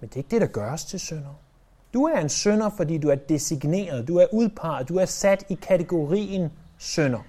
Men 0.00 0.08
det 0.08 0.14
er 0.14 0.18
ikke 0.18 0.30
det, 0.30 0.40
der 0.40 0.46
gør 0.46 0.72
os 0.72 0.84
til 0.84 1.00
syndere. 1.00 1.34
Du 1.94 2.04
er 2.04 2.20
en 2.20 2.28
synder, 2.28 2.70
fordi 2.70 2.98
du 2.98 3.08
er 3.08 3.14
designeret, 3.14 4.08
du 4.08 4.16
er 4.16 4.26
udpeget, 4.32 4.88
du 4.88 4.96
er 4.96 5.04
sat 5.04 5.44
i 5.48 5.54
kategorien 5.54 6.52
synder. 6.78 7.20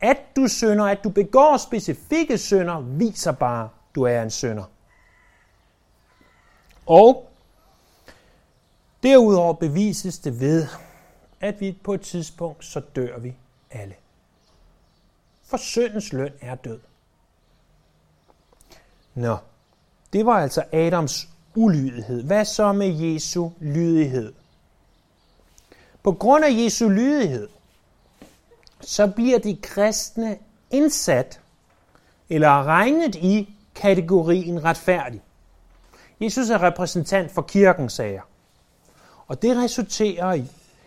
At 0.00 0.16
du 0.36 0.48
synder, 0.48 0.84
at 0.84 1.04
du 1.04 1.08
begår 1.08 1.56
specifikke 1.56 2.38
synder, 2.38 2.80
viser 2.80 3.32
bare, 3.32 3.68
du 3.94 4.02
er 4.02 4.22
en 4.22 4.30
synder. 4.30 4.64
Og 6.86 7.30
derudover 9.04 9.52
bevises 9.52 10.18
det 10.18 10.40
ved, 10.40 10.66
at 11.40 11.60
vi 11.60 11.78
på 11.82 11.94
et 11.94 12.00
tidspunkt, 12.00 12.64
så 12.64 12.80
dør 12.80 13.18
vi 13.18 13.34
alle. 13.70 13.94
For 15.44 15.56
syndens 15.56 16.12
løn 16.12 16.32
er 16.40 16.54
død. 16.54 16.80
Nå, 19.14 19.36
det 20.12 20.26
var 20.26 20.32
altså 20.32 20.64
Adams 20.72 21.28
ulydighed. 21.54 22.22
Hvad 22.22 22.44
så 22.44 22.72
med 22.72 22.94
Jesu 22.94 23.50
lydighed? 23.60 24.32
På 26.02 26.12
grund 26.12 26.44
af 26.44 26.50
Jesu 26.50 26.88
lydighed, 26.88 27.48
så 28.80 29.06
bliver 29.06 29.38
de 29.38 29.56
kristne 29.62 30.38
indsat 30.70 31.40
eller 32.28 32.64
regnet 32.64 33.14
i 33.14 33.56
kategorien 33.74 34.64
retfærdig. 34.64 35.22
Jesus 36.20 36.50
er 36.50 36.62
repræsentant 36.62 37.30
for 37.30 37.42
kirken, 37.42 37.90
sagde 37.90 38.12
jeg. 38.12 38.22
Og 39.26 39.42
det 39.42 39.56
resulterer 39.56 40.32
i, 40.32 40.44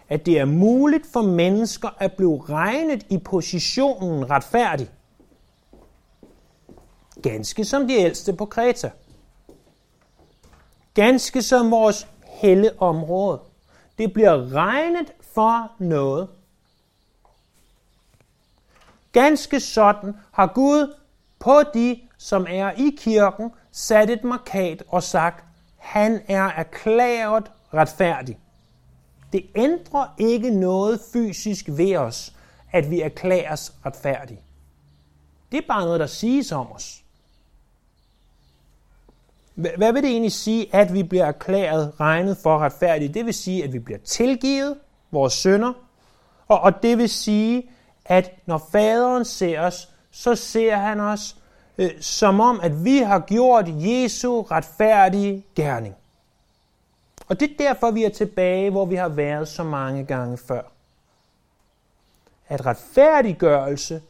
at 0.10 0.26
det 0.26 0.40
er 0.40 0.46
muligt 0.46 1.08
for 1.14 1.22
mennesker 1.22 1.90
at 2.00 2.14
blive 2.14 2.46
regnet 2.50 3.06
i 3.10 3.18
positionen 3.18 4.30
retfærdig. 4.30 4.90
Ganske 7.24 7.66
som 7.66 7.88
de 7.88 7.94
ældste 7.94 8.34
på 8.34 8.46
Kreta. 8.46 8.92
Ganske 10.94 11.42
som 11.42 11.72
vores 11.72 12.08
helleområde. 12.26 13.40
Det 13.98 14.14
bliver 14.14 14.54
regnet 14.54 15.14
for 15.34 15.72
noget. 15.80 16.28
Ganske 19.12 19.60
sådan 19.60 20.14
har 20.32 20.48
Gud 20.48 20.96
på 21.40 21.62
de, 21.74 22.00
som 22.18 22.46
er 22.50 22.72
i 22.72 22.96
kirken, 22.98 23.52
sat 23.72 24.10
et 24.10 24.24
markat 24.24 24.84
og 24.88 25.04
sagt, 25.04 25.44
han 25.78 26.22
er 26.28 26.44
erklæret 26.44 27.52
retfærdig. 27.74 28.38
Det 29.34 29.46
ændrer 29.56 30.08
ikke 30.18 30.52
noget 30.52 31.00
fysisk 31.14 31.66
ved 31.68 31.96
os, 31.96 32.34
at 32.72 32.92
vi 32.92 33.02
erklæres 33.02 33.74
retfærdige. 33.86 34.42
Det 35.52 35.58
er 35.58 35.68
bare 35.68 35.86
noget, 35.86 36.00
der 36.00 36.08
siges 36.08 36.52
om 36.52 36.72
os. 36.72 37.04
Hvad 39.56 39.94
vil 39.94 40.04
det 40.04 40.12
egentlig 40.12 40.32
sige, 40.32 40.76
at 40.76 40.94
vi 40.94 41.04
bliver 41.04 41.26
erklæret 41.26 41.94
regnet 42.00 42.38
for 42.38 42.60
retfærdige? 42.60 43.14
Det 43.14 43.26
vil 43.26 43.34
sige, 43.34 43.64
at 43.64 43.74
vi 43.74 43.80
bliver 43.80 44.00
tilgivet 44.00 44.78
vores 45.12 45.34
sønder, 45.34 45.74
og, 46.48 46.60
og 46.60 46.84
det 46.84 46.98
vil 46.98 47.10
sige, 47.10 47.70
at 48.06 48.32
når 48.46 48.68
faderen 48.72 49.26
ser 49.26 49.62
os, 49.62 49.90
så 50.12 50.36
ser 50.36 50.76
han 50.76 51.00
os 51.00 51.36
øh, 51.78 51.92
som 52.02 52.40
om, 52.40 52.60
at 52.64 52.86
vi 52.86 52.98
har 52.98 53.20
gjort 53.20 53.66
Jesu 53.68 54.42
retfærdige 54.42 55.46
gerning. 55.56 55.96
Og 57.28 57.40
det 57.40 57.52
er 57.52 57.58
derfor, 57.58 57.92
vi 57.92 58.04
er 58.04 58.10
tilbage, 58.10 58.70
hvor 58.70 58.86
vi 58.86 58.96
har 58.96 59.10
været 59.10 59.48
så 59.48 59.64
mange 59.64 60.06
gange 60.06 60.38
før. 60.38 60.62
At 62.48 62.66
retfærdiggørelse 62.66 64.02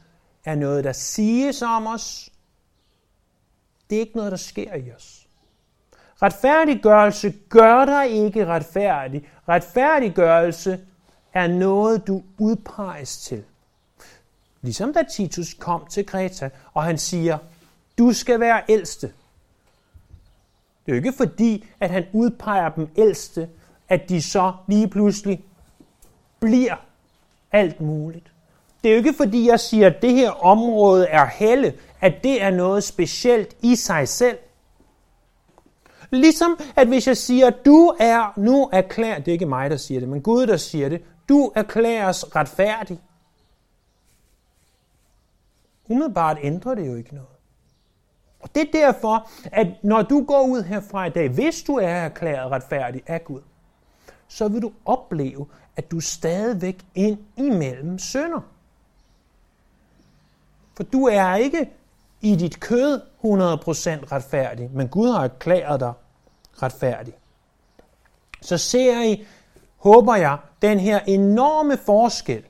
er 0.45 0.55
noget, 0.55 0.83
der 0.83 0.91
siges 0.91 1.61
om 1.61 1.87
os. 1.87 2.29
Det 3.89 3.95
er 3.95 3.99
ikke 3.99 4.17
noget, 4.17 4.31
der 4.31 4.37
sker 4.37 4.75
i 4.75 4.91
os. 4.91 5.27
Retfærdiggørelse 6.21 7.33
gør 7.49 7.85
dig 7.85 8.09
ikke 8.09 8.45
retfærdig. 8.45 9.29
Retfærdiggørelse 9.47 10.79
er 11.33 11.47
noget, 11.47 12.07
du 12.07 12.23
udpeges 12.37 13.17
til. 13.17 13.43
Ligesom 14.61 14.93
da 14.93 15.03
Titus 15.03 15.53
kom 15.53 15.85
til 15.89 16.05
Kreta, 16.05 16.49
og 16.73 16.83
han 16.83 16.97
siger, 16.97 17.37
du 17.97 18.13
skal 18.13 18.39
være 18.39 18.61
ældste. 18.69 19.13
Det 20.87 20.93
er 20.93 20.95
jo 20.95 21.03
ikke 21.03 21.17
fordi, 21.17 21.65
at 21.79 21.89
han 21.89 22.05
udpeger 22.13 22.69
dem 22.69 22.87
ældste, 22.97 23.49
at 23.89 24.09
de 24.09 24.21
så 24.21 24.53
lige 24.67 24.87
pludselig 24.87 25.43
bliver 26.39 26.75
alt 27.51 27.81
muligt. 27.81 28.31
Det 28.83 28.89
er 28.89 28.93
jo 28.93 28.97
ikke 28.97 29.13
fordi, 29.13 29.47
jeg 29.47 29.59
siger, 29.59 29.87
at 29.87 30.01
det 30.01 30.11
her 30.11 30.31
område 30.31 31.07
er 31.07 31.25
helle, 31.25 31.73
at 32.01 32.13
det 32.23 32.41
er 32.41 32.49
noget 32.49 32.83
specielt 32.83 33.57
i 33.61 33.75
sig 33.75 34.07
selv. 34.07 34.37
Ligesom 36.09 36.59
at 36.75 36.87
hvis 36.87 37.07
jeg 37.07 37.17
siger, 37.17 37.47
at 37.47 37.65
du 37.65 37.93
er 37.99 38.33
nu 38.37 38.69
erklæret, 38.73 39.25
det 39.25 39.31
er 39.31 39.33
ikke 39.33 39.45
mig, 39.45 39.69
der 39.69 39.77
siger 39.77 39.99
det, 39.99 40.09
men 40.09 40.21
Gud, 40.21 40.47
der 40.47 40.57
siger 40.57 40.89
det, 40.89 41.03
du 41.29 41.51
erklæres 41.55 42.35
retfærdig. 42.35 42.99
Umiddelbart 45.89 46.37
ændrer 46.41 46.75
det 46.75 46.87
jo 46.87 46.95
ikke 46.95 47.15
noget. 47.15 47.36
Og 48.47 48.55
det 48.55 48.61
er 48.61 48.71
derfor, 48.71 49.29
at 49.51 49.67
når 49.83 50.01
du 50.01 50.23
går 50.23 50.41
ud 50.41 50.63
herfra 50.63 51.05
i 51.05 51.09
dag, 51.09 51.29
hvis 51.29 51.63
du 51.63 51.75
er 51.75 51.87
erklæret 51.87 52.51
retfærdig 52.51 53.03
af 53.07 53.23
Gud, 53.23 53.41
så 54.27 54.47
vil 54.47 54.61
du 54.61 54.71
opleve, 54.85 55.47
at 55.75 55.91
du 55.91 55.99
stadigvæk 55.99 56.85
ind 56.95 57.17
imellem 57.37 57.99
sønder. 57.99 58.41
For 60.73 60.83
du 60.83 61.05
er 61.05 61.35
ikke 61.35 61.69
i 62.21 62.35
dit 62.35 62.59
kød 62.59 63.01
100% 63.01 63.03
retfærdig, 64.11 64.69
men 64.73 64.87
Gud 64.87 65.11
har 65.11 65.23
erklæret 65.23 65.79
dig 65.79 65.93
retfærdig. 66.53 67.13
Så 68.41 68.57
ser 68.57 69.01
I, 69.03 69.25
håber 69.77 70.15
jeg, 70.15 70.37
den 70.61 70.79
her 70.79 70.99
enorme 70.99 71.77
forskel, 71.77 72.43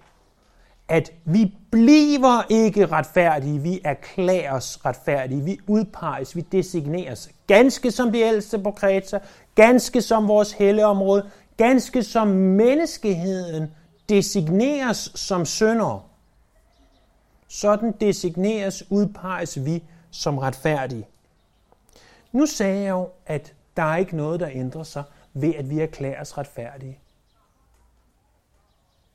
at 0.88 1.12
vi 1.25 1.56
bliver 1.71 2.43
ikke 2.49 2.86
retfærdige, 2.86 3.60
vi 3.60 3.82
erklæres 3.84 4.86
retfærdige, 4.86 5.43
vi 5.43 5.60
udpeges, 5.67 6.36
vi 6.36 6.41
designeres. 6.41 7.30
Ganske 7.47 7.91
som 7.91 8.12
de 8.12 8.19
ældste 8.19 8.60
på 8.60 8.71
Kreta, 8.71 9.19
ganske 9.56 10.01
som 10.01 10.27
vores 10.27 10.51
helleområde, 10.51 11.30
ganske 11.58 12.03
som 12.03 12.27
menneskeheden 12.27 13.71
designeres 14.10 15.12
som 15.15 15.45
syndere. 15.45 16.01
Sådan 17.47 17.93
designeres, 18.01 18.91
udpeges 18.91 19.65
vi 19.65 19.84
som 20.12 20.38
retfærdige. 20.38 21.08
Nu 22.32 22.45
sagde 22.45 22.82
jeg 22.82 22.89
jo, 22.89 23.10
at 23.25 23.53
der 23.77 23.84
er 23.84 23.97
ikke 23.97 24.17
noget, 24.17 24.39
der 24.39 24.49
ændrer 24.51 24.84
sig 24.84 25.03
ved, 25.34 25.56
at 25.56 25.69
vi 25.69 25.80
erklæres 25.80 26.38
retfærdige. 26.38 26.99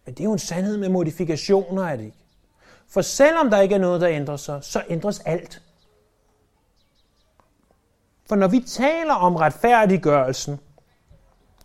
Men 0.05 0.15
det 0.15 0.21
er 0.21 0.25
jo 0.25 0.33
en 0.33 0.38
sandhed 0.38 0.77
med 0.77 0.88
modifikationer, 0.88 1.85
er 1.85 1.97
det 1.97 2.05
ikke? 2.05 2.22
For 2.92 3.02
selvom 3.02 3.50
der 3.50 3.61
ikke 3.61 3.74
er 3.74 3.78
noget, 3.78 4.00
der 4.00 4.09
ændrer 4.09 4.37
sig, 4.37 4.64
så 4.64 4.83
ændres 4.88 5.20
alt. 5.20 5.62
For 8.28 8.37
når 8.37 8.48
vi 8.48 8.61
taler 8.61 9.14
om 9.14 9.37
retfærdiggørelsen, 9.37 10.61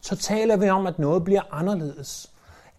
så 0.01 0.15
taler 0.15 0.57
vi 0.57 0.69
om, 0.69 0.87
at 0.87 0.99
noget 0.99 1.23
bliver 1.23 1.41
anderledes. 1.51 2.31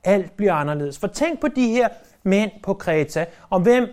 Alt 0.04 0.37
bliver 0.37 0.52
anderledes. 0.52 0.98
For 0.98 1.06
tænk 1.06 1.40
på 1.40 1.48
de 1.48 1.68
her 1.68 1.88
mænd 2.22 2.50
på 2.62 2.74
Kreta, 2.74 3.26
om 3.50 3.62
hvem 3.62 3.88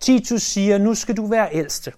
Titus 0.00 0.42
siger, 0.42 0.78
nu 0.78 0.94
skal 0.94 1.16
du 1.16 1.26
være 1.26 1.54
ældste. 1.54 1.92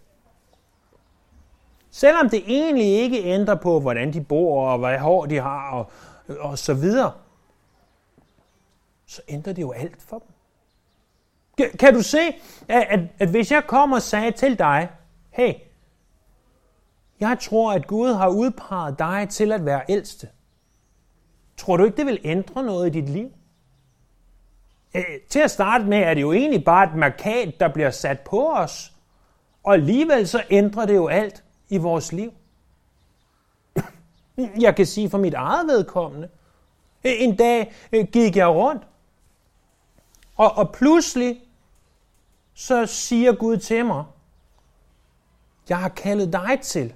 Selvom 1.91 2.31
det 2.31 2.43
egentlig 2.47 2.87
ikke 2.87 3.25
ændrer 3.25 3.55
på, 3.55 3.81
hvordan 3.81 4.13
de 4.13 4.21
bor, 4.25 4.71
og 4.71 4.79
hvad 4.79 4.99
hår 4.99 5.27
de 5.27 5.41
har, 5.41 5.71
og, 5.71 5.91
og 6.41 6.59
så 6.59 6.75
videre, 6.75 7.13
så 9.07 9.23
ændrer 9.29 9.53
det 9.53 9.63
jo 9.63 9.73
alt 9.73 10.03
for 10.03 10.19
dem. 10.19 10.38
Kan 11.79 11.95
du 11.95 12.03
se, 12.03 12.19
at, 12.69 12.87
at, 12.89 13.01
at 13.19 13.29
hvis 13.29 13.53
jeg 13.53 13.65
kommer 13.67 13.97
og 13.97 14.03
sagde 14.03 14.31
til 14.31 14.59
dig, 14.59 14.89
hey, 15.31 15.55
jeg 17.21 17.39
tror, 17.41 17.73
at 17.73 17.87
Gud 17.87 18.15
har 18.15 18.29
udpeget 18.29 18.99
dig 18.99 19.27
til 19.31 19.53
at 19.53 19.65
være 19.65 19.83
ældste. 19.89 20.29
Tror 21.57 21.77
du 21.77 21.85
ikke, 21.85 21.97
det 21.97 22.07
vil 22.07 22.21
ændre 22.25 22.63
noget 22.63 22.87
i 22.87 23.01
dit 23.01 23.09
liv? 23.09 23.31
Øh, 24.95 25.05
til 25.29 25.39
at 25.39 25.51
starte 25.51 25.85
med 25.85 25.99
er 25.99 26.15
det 26.15 26.21
jo 26.21 26.33
egentlig 26.33 26.65
bare 26.65 26.87
et 26.87 26.95
markat, 26.95 27.61
der 27.61 27.69
bliver 27.69 27.91
sat 27.91 28.21
på 28.21 28.53
os. 28.53 28.93
Og 29.65 29.75
alligevel 29.75 30.29
så 30.29 30.43
ændrer 30.51 30.87
det 30.87 30.95
jo 30.95 31.09
alt 31.09 31.45
i 31.69 31.77
vores 31.77 32.13
liv. 32.13 32.33
Jeg 34.61 34.77
kan 34.77 34.87
sige 34.87 35.11
for 35.11 35.19
mit 35.19 35.35
eget 35.35 35.67
vedkommende. 35.67 36.29
En 37.05 37.37
dag 37.37 37.75
øh, 37.93 38.07
gik 38.07 38.37
jeg 38.37 38.49
rundt, 38.49 38.83
og, 40.37 40.53
og 40.53 40.73
pludselig 40.73 41.41
så 42.59 42.87
siger 42.87 43.33
Gud 43.33 43.57
til 43.57 43.87
mig, 43.87 44.05
jeg 45.69 45.79
har 45.79 45.89
kaldet 45.89 46.33
dig 46.33 46.59
til 46.63 46.95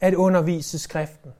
at 0.00 0.14
undervise 0.14 0.78
skriften. 0.78 1.32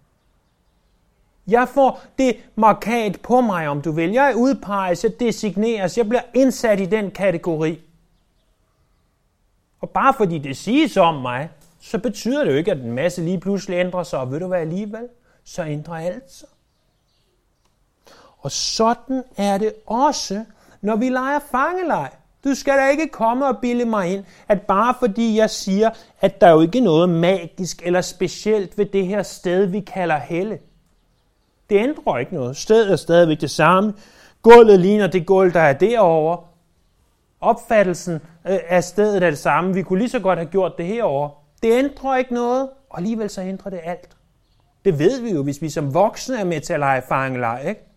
Jeg 1.47 1.69
får 1.69 2.03
det 2.19 2.37
markat 2.55 3.21
på 3.23 3.41
mig, 3.41 3.69
om 3.69 3.83
du 3.83 3.93
vil. 3.93 4.11
Jeg 4.11 4.37
udpeges, 4.37 5.05
jeg 5.05 5.21
designeres, 5.21 5.99
jeg 5.99 6.09
bliver 6.09 6.23
indsat 6.35 6.81
i 6.81 6.87
den 6.87 7.11
kategori. 7.11 7.81
Og 9.81 9.91
bare 9.91 10.15
fordi 10.15 10.39
det 10.39 10.57
siges 10.57 10.97
om 10.97 11.15
mig, 11.15 11.51
så 11.81 11.99
betyder 11.99 12.45
det 12.45 12.53
jo 12.53 12.57
ikke, 12.57 12.71
at 12.73 12.79
en 12.79 12.93
masse 12.93 13.23
lige 13.23 13.41
pludselig 13.41 13.77
ændrer 13.77 14.03
sig, 14.03 14.19
og 14.19 14.33
ved 14.33 14.41
du 14.41 14.47
hvad 14.47 14.61
alligevel, 14.61 15.09
så 15.45 15.65
ændrer 15.65 15.95
alt 15.95 16.33
sig. 16.33 16.49
Og 18.39 18.51
sådan 18.51 19.25
er 19.37 19.59
det 19.59 19.75
også, 19.87 20.45
når 20.87 20.97
vi 20.97 21.09
leger 21.09 21.39
fangeleg. 21.51 22.11
Du 22.45 22.55
skal 22.55 22.79
da 22.79 22.89
ikke 22.89 23.09
komme 23.09 23.47
og 23.47 23.59
bilde 23.63 23.85
mig 23.85 24.13
ind, 24.13 24.25
at 24.49 24.63
bare 24.63 24.95
fordi 24.99 25.39
jeg 25.39 25.51
siger, 25.51 25.91
at 26.21 26.41
der 26.41 26.51
jo 26.51 26.61
ikke 26.61 26.79
er 26.79 26.83
noget 26.83 27.09
magisk 27.09 27.83
eller 27.87 28.01
specielt 28.01 28.79
ved 28.79 28.87
det 28.87 29.07
her 29.07 29.23
sted, 29.23 29.67
vi 29.67 29.81
kalder 29.81 30.19
helle. 30.19 30.59
Det 31.71 31.77
ændrer 31.77 32.19
ikke 32.19 32.35
noget. 32.35 32.57
Stedet 32.57 32.93
er 32.93 32.97
stadigvæk 32.97 33.41
det 33.41 33.51
samme. 33.51 33.95
Gulvet 34.43 34.81
ligner 34.81 35.07
det 35.07 35.27
gulv, 35.27 35.53
der 35.53 35.61
er 35.61 35.73
derovre. 35.73 36.39
Opfattelsen 37.41 38.15
øh, 38.49 38.59
af 38.69 38.85
stedet 38.85 39.23
er 39.23 39.31
det 39.31 39.39
samme. 39.39 39.75
Vi 39.75 39.83
kunne 39.83 39.99
lige 39.99 40.09
så 40.09 40.19
godt 40.19 40.39
have 40.39 40.51
gjort 40.51 40.73
det 40.79 40.87
herover. 40.87 41.29
Det 41.63 41.73
ændrer 41.73 42.17
ikke 42.17 42.35
noget, 42.35 42.69
og 42.91 42.99
alligevel 42.99 43.31
så 43.31 43.43
ændrer 43.43 43.71
det 43.71 43.81
alt. 43.85 44.17
Det 44.85 44.99
ved 44.99 45.21
vi 45.21 45.31
jo, 45.31 45.43
hvis 45.43 45.63
vi 45.63 45.71
som 45.71 45.95
voksne 45.95 46.39
er 46.39 46.45
med 46.45 46.61
til 46.61 46.73
at 46.73 46.81
lege 46.81 47.03
fangelej, 47.09 47.69
ikke? 47.69 47.96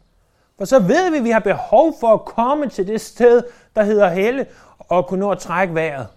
For 0.59 0.65
så 0.65 0.79
ved 0.79 1.11
vi, 1.11 1.17
at 1.17 1.23
vi 1.23 1.29
har 1.29 1.39
behov 1.39 1.93
for 1.99 2.13
at 2.13 2.25
komme 2.25 2.69
til 2.69 2.87
det 2.87 3.01
sted, 3.01 3.43
der 3.75 3.83
hedder 3.83 4.09
helle, 4.09 4.47
og 4.79 5.07
kunne 5.07 5.19
nå 5.19 5.31
at 5.31 5.39
trække 5.39 5.75
vejret. 5.75 6.07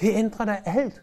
Det 0.00 0.14
ændrer 0.14 0.44
da 0.44 0.62
alt. 0.64 1.02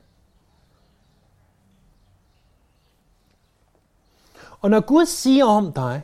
Og 4.61 4.69
når 4.69 4.79
Gud 4.79 5.05
siger 5.05 5.45
om 5.45 5.73
dig, 5.73 6.01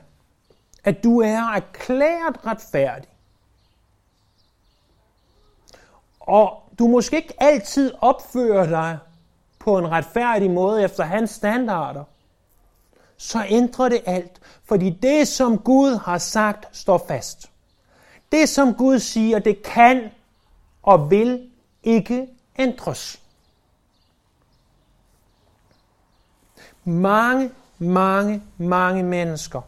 at 0.83 1.03
du 1.03 1.21
er 1.21 1.55
erklæret 1.55 2.45
retfærdig, 2.45 3.09
og 6.19 6.63
du 6.79 6.87
måske 6.87 7.15
ikke 7.15 7.43
altid 7.43 7.93
opfører 8.01 8.65
dig 8.69 8.97
på 9.59 9.77
en 9.77 9.91
retfærdig 9.91 10.51
måde 10.51 10.83
efter 10.83 11.03
hans 11.03 11.29
standarder, 11.29 12.03
så 13.21 13.45
ændrer 13.49 13.89
det 13.89 14.01
alt. 14.05 14.41
Fordi 14.65 14.89
det, 14.89 15.27
som 15.27 15.57
Gud 15.57 15.95
har 15.95 16.17
sagt, 16.17 16.77
står 16.77 17.05
fast. 17.07 17.51
Det, 18.31 18.49
som 18.49 18.73
Gud 18.73 18.99
siger, 18.99 19.39
det 19.39 19.63
kan 19.63 20.09
og 20.83 21.11
vil 21.11 21.49
ikke 21.83 22.27
ændres. 22.57 23.21
Mange 26.83 27.51
mange, 27.81 28.43
mange 28.57 29.03
mennesker 29.03 29.61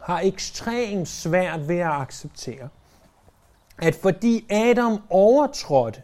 har 0.00 0.20
ekstremt 0.20 1.08
svært 1.08 1.68
ved 1.68 1.78
at 1.78 1.90
acceptere, 1.90 2.68
at 3.78 3.94
fordi 3.94 4.46
Adam 4.52 5.02
overtrådte, 5.10 6.02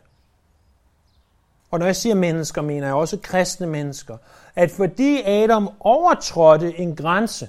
og 1.73 1.79
når 1.79 1.87
jeg 1.87 1.97
siger 1.97 2.15
mennesker, 2.15 2.63
mener 2.63 2.87
jeg 2.87 2.95
også 2.95 3.19
kristne 3.23 3.67
mennesker, 3.67 4.17
at 4.57 4.71
fordi 4.71 5.23
Adam 5.23 5.69
overtrådte 5.81 6.79
en 6.79 6.97
grænse, 6.97 7.49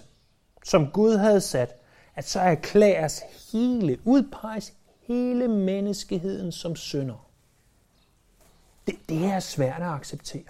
som 0.63 0.87
Gud 0.87 1.17
havde 1.17 1.41
sat, 1.41 1.75
at 2.15 2.29
så 2.29 2.39
erklæres 2.39 3.21
hele, 3.51 3.97
udpeges 4.05 4.73
hele 5.07 5.47
menneskeheden 5.47 6.51
som 6.51 6.75
synder. 6.75 7.27
Det, 8.87 8.95
det 9.09 9.25
er 9.25 9.39
svært 9.39 9.81
at 9.81 9.87
acceptere. 9.87 10.41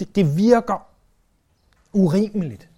Det, 0.00 0.16
det 0.16 0.36
virker 0.36 0.86
urimeligt. 1.92 2.68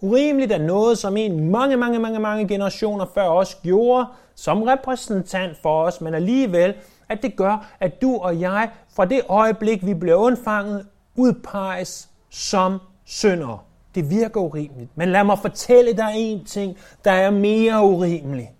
Urimeligt 0.00 0.52
er 0.52 0.58
noget, 0.58 0.98
som 0.98 1.16
en 1.16 1.50
mange, 1.50 1.76
mange, 1.76 1.98
mange, 1.98 2.18
mange 2.18 2.48
generationer 2.48 3.06
før 3.14 3.28
os 3.28 3.54
gjorde 3.62 4.06
som 4.34 4.62
repræsentant 4.62 5.56
for 5.56 5.82
os, 5.82 6.00
men 6.00 6.14
alligevel, 6.14 6.74
at 7.10 7.22
det 7.22 7.36
gør, 7.36 7.76
at 7.80 8.02
du 8.02 8.16
og 8.16 8.40
jeg 8.40 8.70
fra 8.88 9.04
det 9.04 9.22
øjeblik, 9.28 9.86
vi 9.86 9.94
bliver 9.94 10.16
undfanget, 10.16 10.86
udpeges 11.14 12.08
som 12.30 12.78
syndere. 13.04 13.58
Det 13.94 14.10
virker 14.10 14.40
urimeligt. 14.40 14.90
Men 14.96 15.08
lad 15.08 15.24
mig 15.24 15.38
fortælle 15.38 15.96
dig 15.96 16.12
en 16.14 16.44
ting, 16.44 16.76
der 17.04 17.12
er 17.12 17.30
mere 17.30 17.84
urimelig. 17.84 18.52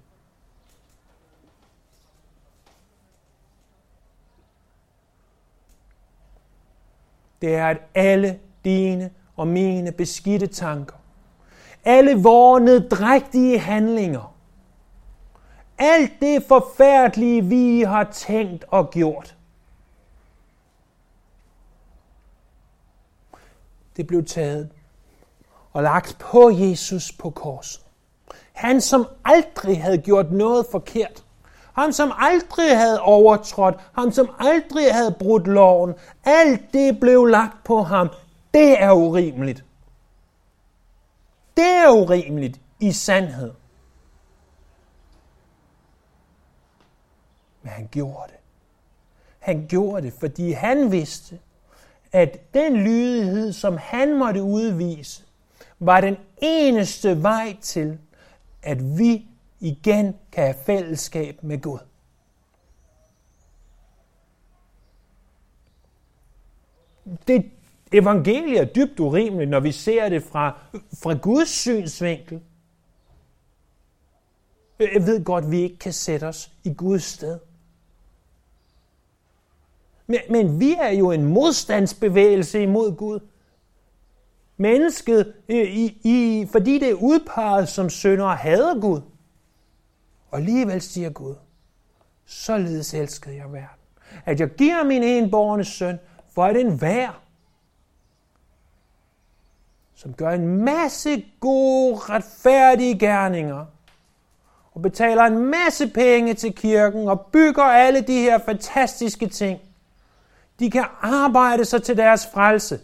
Det 7.42 7.54
er, 7.54 7.66
at 7.66 7.78
alle 7.94 8.38
dine 8.64 9.10
og 9.36 9.46
mine 9.48 9.92
beskidte 9.92 10.46
tanker, 10.46 10.96
alle 11.84 12.22
vores 12.22 12.62
nedrægtige 12.62 13.58
handlinger, 13.58 14.30
alt 15.81 16.12
det 16.21 16.45
forfærdelige, 16.49 17.45
vi 17.45 17.81
har 17.81 18.05
tænkt 18.05 18.64
og 18.69 18.90
gjort, 18.90 19.37
det 23.97 24.07
blev 24.07 24.25
taget 24.25 24.71
og 25.73 25.83
lagt 25.83 26.16
på 26.19 26.51
Jesus 26.51 27.12
på 27.12 27.31
korset. 27.31 27.83
Han, 28.53 28.81
som 28.81 29.07
aldrig 29.25 29.83
havde 29.83 29.99
gjort 29.99 30.33
noget 30.33 30.66
forkert. 30.71 31.25
Han, 31.73 31.93
som 31.93 32.12
aldrig 32.16 32.79
havde 32.79 33.01
overtrådt. 33.01 33.75
Han, 33.99 34.12
som 34.12 34.31
aldrig 34.38 34.95
havde 34.95 35.16
brudt 35.19 35.47
loven. 35.47 35.95
Alt 36.25 36.73
det 36.73 37.01
blev 37.01 37.27
lagt 37.27 37.64
på 37.64 37.83
ham. 37.83 38.09
Det 38.55 38.83
er 38.83 38.93
urimeligt. 38.93 39.64
Det 41.57 41.66
er 41.66 41.88
urimeligt 41.88 42.61
i 42.81 42.93
sandhed. 42.93 43.51
Men 47.62 47.73
han 47.73 47.88
gjorde 47.92 48.27
det. 48.27 48.40
Han 49.38 49.66
gjorde 49.66 50.03
det, 50.03 50.12
fordi 50.12 50.53
han 50.53 50.92
vidste, 50.92 51.38
at 52.12 52.55
den 52.55 52.77
lydighed, 52.77 53.53
som 53.53 53.77
han 53.77 54.18
måtte 54.18 54.42
udvise, 54.42 55.25
var 55.79 56.01
den 56.01 56.16
eneste 56.42 57.23
vej 57.23 57.57
til, 57.61 57.99
at 58.62 58.99
vi 58.99 59.27
igen 59.61 60.16
kan 60.33 60.44
have 60.44 60.55
fællesskab 60.66 61.42
med 61.42 61.61
Gud. 61.61 61.79
Det 67.29 67.51
evangeliet 67.92 68.61
er 68.61 68.64
dybt 68.64 69.01
urimeligt, 69.01 69.51
når 69.51 69.61
vi 69.61 69.73
ser 69.73 70.09
det 70.09 70.23
fra, 70.23 70.59
fra 71.03 71.14
Guds 71.14 71.49
synsvinkel. 71.49 72.40
Jeg 74.79 75.07
ved 75.07 75.25
godt, 75.25 75.44
at 75.44 75.51
vi 75.51 75.61
ikke 75.61 75.79
kan 75.79 75.92
sætte 75.92 76.25
os 76.25 76.53
i 76.64 76.75
Guds 76.75 77.03
sted. 77.03 77.38
Men, 80.11 80.20
men 80.31 80.61
vi 80.61 80.77
er 80.81 80.90
jo 80.90 81.11
en 81.11 81.25
modstandsbevægelse 81.25 82.62
imod 82.62 82.96
Gud. 82.96 83.20
Mennesket, 84.57 85.33
i, 85.49 85.96
i, 86.03 86.46
fordi 86.53 86.79
det 86.79 86.90
er 86.90 86.94
udpeget 86.94 87.68
som 87.68 87.90
sønder, 87.90 88.27
hader 88.27 88.81
Gud. 88.81 89.01
Og 90.31 90.38
alligevel 90.38 90.83
siger 90.83 91.11
Gud, 91.11 91.35
således 92.27 92.94
elskede 92.94 93.37
jeg 93.37 93.53
verden, 93.53 93.81
at 94.25 94.40
jeg 94.40 94.49
giver 94.49 94.85
min 94.85 95.03
enborgne 95.03 95.64
søn, 95.64 95.99
for 96.35 96.44
at 96.44 96.57
en 96.57 96.81
vær, 96.81 97.23
som 99.94 100.14
gør 100.14 100.31
en 100.31 100.46
masse 100.46 101.25
gode, 101.40 101.96
retfærdige 101.96 102.99
gerninger, 102.99 103.66
og 104.73 104.83
betaler 104.83 105.23
en 105.23 105.38
masse 105.38 105.88
penge 105.88 106.35
til 106.35 106.55
kirken, 106.55 107.09
og 107.09 107.27
bygger 107.33 107.62
alle 107.62 108.01
de 108.01 108.20
her 108.20 108.38
fantastiske 108.38 109.27
ting, 109.27 109.61
de 110.61 110.70
kan 110.70 110.85
arbejde 111.01 111.64
sig 111.64 111.83
til 111.83 111.96
deres 111.96 112.27
frelse. 112.27 112.75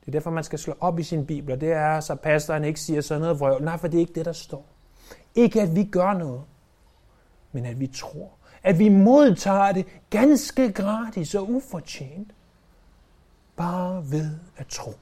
Det 0.00 0.08
er 0.08 0.12
derfor, 0.12 0.30
man 0.30 0.44
skal 0.44 0.58
slå 0.58 0.74
op 0.80 0.98
i 0.98 1.02
sin 1.02 1.26
bibel, 1.26 1.60
det 1.60 1.72
er, 1.72 2.00
så 2.00 2.14
pastoren 2.14 2.64
ikke 2.64 2.80
siger 2.80 3.00
sådan 3.00 3.20
noget 3.20 3.40
vrøvl. 3.40 3.64
Nej, 3.64 3.76
for 3.76 3.88
det 3.88 3.96
er 3.96 4.00
ikke 4.00 4.14
det, 4.14 4.24
der 4.24 4.32
står. 4.32 4.66
Ikke 5.34 5.62
at 5.62 5.76
vi 5.76 5.84
gør 5.84 6.12
noget, 6.12 6.42
men 7.52 7.66
at 7.66 7.80
vi 7.80 7.86
tror. 7.86 8.30
At 8.62 8.78
vi 8.78 8.88
modtager 8.88 9.72
det 9.72 9.86
ganske 10.10 10.72
gratis 10.72 11.34
og 11.34 11.50
ufortjent. 11.50 12.34
Bare 13.56 14.10
ved 14.10 14.30
at 14.56 14.66
tro. 14.66 14.94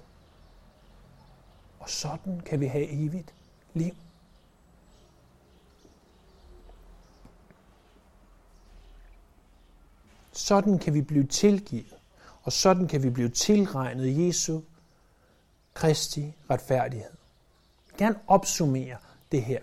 Og 1.78 1.90
sådan 1.90 2.40
kan 2.40 2.60
vi 2.60 2.66
have 2.66 2.88
evigt 2.88 3.34
liv. 3.74 3.94
Sådan 10.32 10.78
kan 10.78 10.94
vi 10.94 11.00
blive 11.00 11.26
tilgivet, 11.26 11.94
og 12.42 12.52
sådan 12.52 12.88
kan 12.88 13.02
vi 13.02 13.10
blive 13.10 13.28
tilregnet 13.28 14.26
Jesu 14.26 14.60
Kristi 15.74 16.34
retfærdighed. 16.50 17.10
Jeg 17.10 17.98
vil 17.98 18.06
gerne 18.06 18.18
opsummere 18.26 18.96
det 19.32 19.42
her 19.42 19.60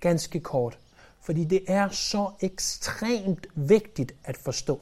ganske 0.00 0.40
kort, 0.40 0.78
fordi 1.20 1.44
det 1.44 1.64
er 1.68 1.88
så 1.88 2.30
ekstremt 2.40 3.46
vigtigt 3.54 4.14
at 4.24 4.36
forstå. 4.36 4.80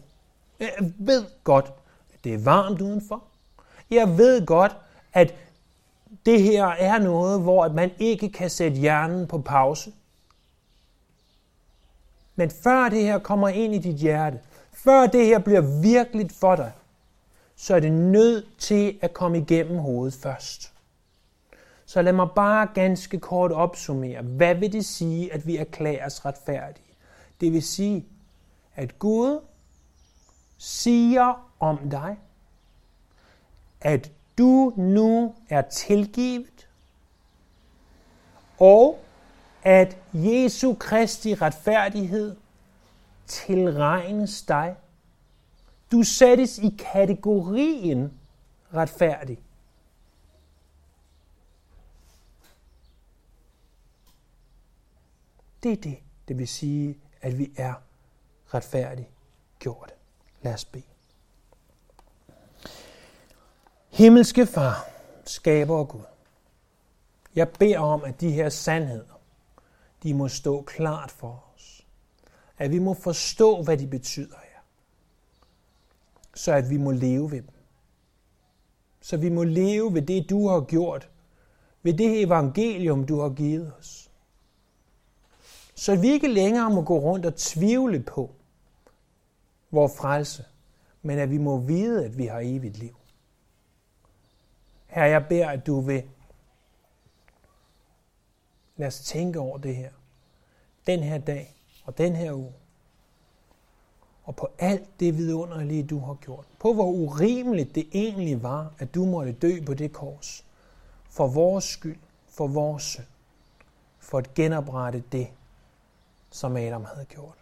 Jeg 0.61 0.93
ved 0.99 1.27
godt, 1.45 1.73
at 2.15 2.25
det 2.25 2.35
er 2.35 2.39
varmt 2.39 2.81
udenfor. 2.81 3.25
Jeg 3.91 4.19
ved 4.19 4.47
godt, 4.47 4.77
at 5.13 5.35
det 6.27 6.43
her 6.43 6.67
er 6.67 6.99
noget, 6.99 7.41
hvor 7.41 7.69
man 7.69 7.91
ikke 7.99 8.33
kan 8.33 8.51
sætte 8.51 8.77
hjernen 8.77 9.27
på 9.27 9.39
pause. 9.39 9.93
Men 12.37 12.51
før 12.51 12.89
det 12.89 13.03
her 13.03 13.19
kommer 13.19 13.49
ind 13.49 13.75
i 13.75 13.79
dit 13.79 13.97
hjerte, 13.97 14.41
før 14.73 15.07
det 15.07 15.27
her 15.27 15.39
bliver 15.39 15.81
virkeligt 15.83 16.33
for 16.33 16.57
dig, 16.57 16.73
så 17.57 17.75
er 17.75 17.81
det 17.81 17.93
nødt 17.93 18.59
til 18.59 18.99
at 19.03 19.15
komme 19.15 19.39
igennem 19.39 19.79
hovedet 19.79 20.15
først. 20.15 20.73
Så 21.85 22.03
lad 22.03 22.13
mig 22.13 22.29
bare 22.35 22.69
ganske 22.75 23.19
kort 23.19 23.53
opsummere. 23.53 24.23
Hvad 24.23 24.55
vil 24.55 24.73
det 24.73 24.85
sige, 24.85 25.33
at 25.33 25.47
vi 25.47 25.57
erklæres 25.57 26.25
retfærdige? 26.25 26.95
Det 27.41 27.53
vil 27.53 27.63
sige, 27.63 28.07
at 28.75 28.99
Gud 28.99 29.41
siger 30.59 31.51
om 31.61 31.91
dig, 31.91 32.17
at 33.81 34.11
du 34.39 34.73
nu 34.77 35.35
er 35.49 35.63
tilgivet, 35.63 36.69
og 38.59 38.99
at 39.63 39.97
Jesu 40.13 40.75
Kristi 40.75 41.35
retfærdighed 41.35 42.37
tilregnes 43.31 44.43
dig. 44.43 44.77
Du 45.93 46.03
sættes 46.03 46.59
i 46.59 46.77
kategorien 46.93 48.21
retfærdig. 48.75 49.39
Det 55.63 55.73
er 55.73 55.77
det, 55.77 55.99
det 56.29 56.39
vil 56.39 56.49
sige, 56.49 56.99
at 57.21 57.39
vi 57.39 57.53
er 57.57 57.75
retfærdigt 58.55 59.09
gjort. 59.59 59.93
Lad 60.43 60.55
os 60.55 60.65
bede. 60.65 60.83
Himmelske 63.89 64.47
Far, 64.47 64.87
skaber 65.25 65.77
og 65.77 65.89
Gud, 65.89 66.05
jeg 67.35 67.49
beder 67.49 67.79
om, 67.79 68.05
at 68.05 68.21
de 68.21 68.31
her 68.31 68.49
sandheder, 68.49 69.21
de 70.03 70.15
må 70.15 70.29
stå 70.29 70.63
klart 70.63 71.11
for 71.11 71.29
os. 71.29 71.50
At 72.61 72.71
vi 72.71 72.79
må 72.79 72.95
forstå, 72.95 73.63
hvad 73.63 73.79
de 73.79 73.87
betyder 73.87 74.37
her. 74.37 74.61
Så 76.35 76.53
at 76.53 76.71
vi 76.71 76.77
må 76.77 76.91
leve 76.91 77.31
ved 77.31 77.43
dem. 77.43 77.55
Så 79.01 79.17
vi 79.17 79.29
må 79.29 79.45
leve 79.45 79.95
ved 79.95 80.03
det, 80.03 80.31
du 80.31 80.49
har 80.49 80.61
gjort. 80.61 81.11
Ved 81.83 81.95
det 81.95 82.23
evangelium, 82.23 83.07
du 83.07 83.21
har 83.21 83.29
givet 83.29 83.73
os. 83.79 84.11
Så 85.75 85.97
vi 85.97 86.09
ikke 86.09 86.29
længere 86.29 86.71
må 86.71 86.83
gå 86.83 86.99
rundt 86.99 87.27
og 87.27 87.37
tvivle 87.37 88.01
på 88.03 88.35
vores 89.71 89.97
frelse, 89.97 90.45
men 91.03 91.19
at 91.19 91.31
vi 91.31 91.39
må 91.39 91.59
vide, 91.59 92.05
at 92.05 92.19
vi 92.19 92.27
har 92.27 92.41
evigt 92.41 92.79
liv. 92.79 92.97
Her 94.87 95.05
jeg 95.05 95.27
beder, 95.29 95.49
at 95.49 95.67
du 95.67 95.81
vil 95.81 96.03
lade 98.77 98.89
os 98.89 99.01
tænke 99.01 99.39
over 99.39 99.59
det 99.59 99.77
her. 99.77 99.91
Den 100.87 101.03
her 101.03 101.19
dag 101.19 101.60
og 101.91 101.99
den 101.99 102.17
her 102.17 102.33
uge. 102.33 102.53
Og 104.25 104.37
på 104.37 104.49
alt 104.59 105.01
det 105.01 105.19
vidunderlige, 105.19 105.83
du 105.83 105.99
har 105.99 106.15
gjort. 106.15 106.45
På 106.59 106.73
hvor 106.73 106.87
urimeligt 106.87 107.75
det 107.75 107.89
egentlig 107.93 108.43
var, 108.43 108.73
at 108.79 108.95
du 108.95 109.05
måtte 109.05 109.33
dø 109.33 109.65
på 109.67 109.75
det 109.75 109.93
kors. 109.93 110.47
For 111.09 111.29
vores 111.29 111.65
skyld, 111.65 111.99
for 112.29 112.47
vores 112.47 112.83
synd. 112.83 113.07
For 113.99 114.19
at 114.19 114.35
genoprette 114.35 115.05
det, 115.13 115.29
som 116.31 116.57
Adam 116.57 116.85
havde 116.85 117.05
gjort. 117.05 117.39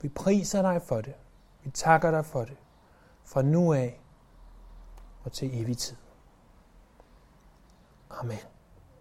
Vi 0.00 0.08
priser 0.08 0.62
dig 0.62 0.82
for 0.82 1.00
det. 1.00 1.14
Vi 1.62 1.70
takker 1.70 2.10
dig 2.10 2.26
for 2.26 2.44
det. 2.44 2.56
Fra 3.24 3.42
nu 3.42 3.72
af 3.72 4.00
og 5.24 5.32
til 5.32 5.62
evig 5.62 5.78
tid. 5.78 5.96
Amen. 8.10 8.57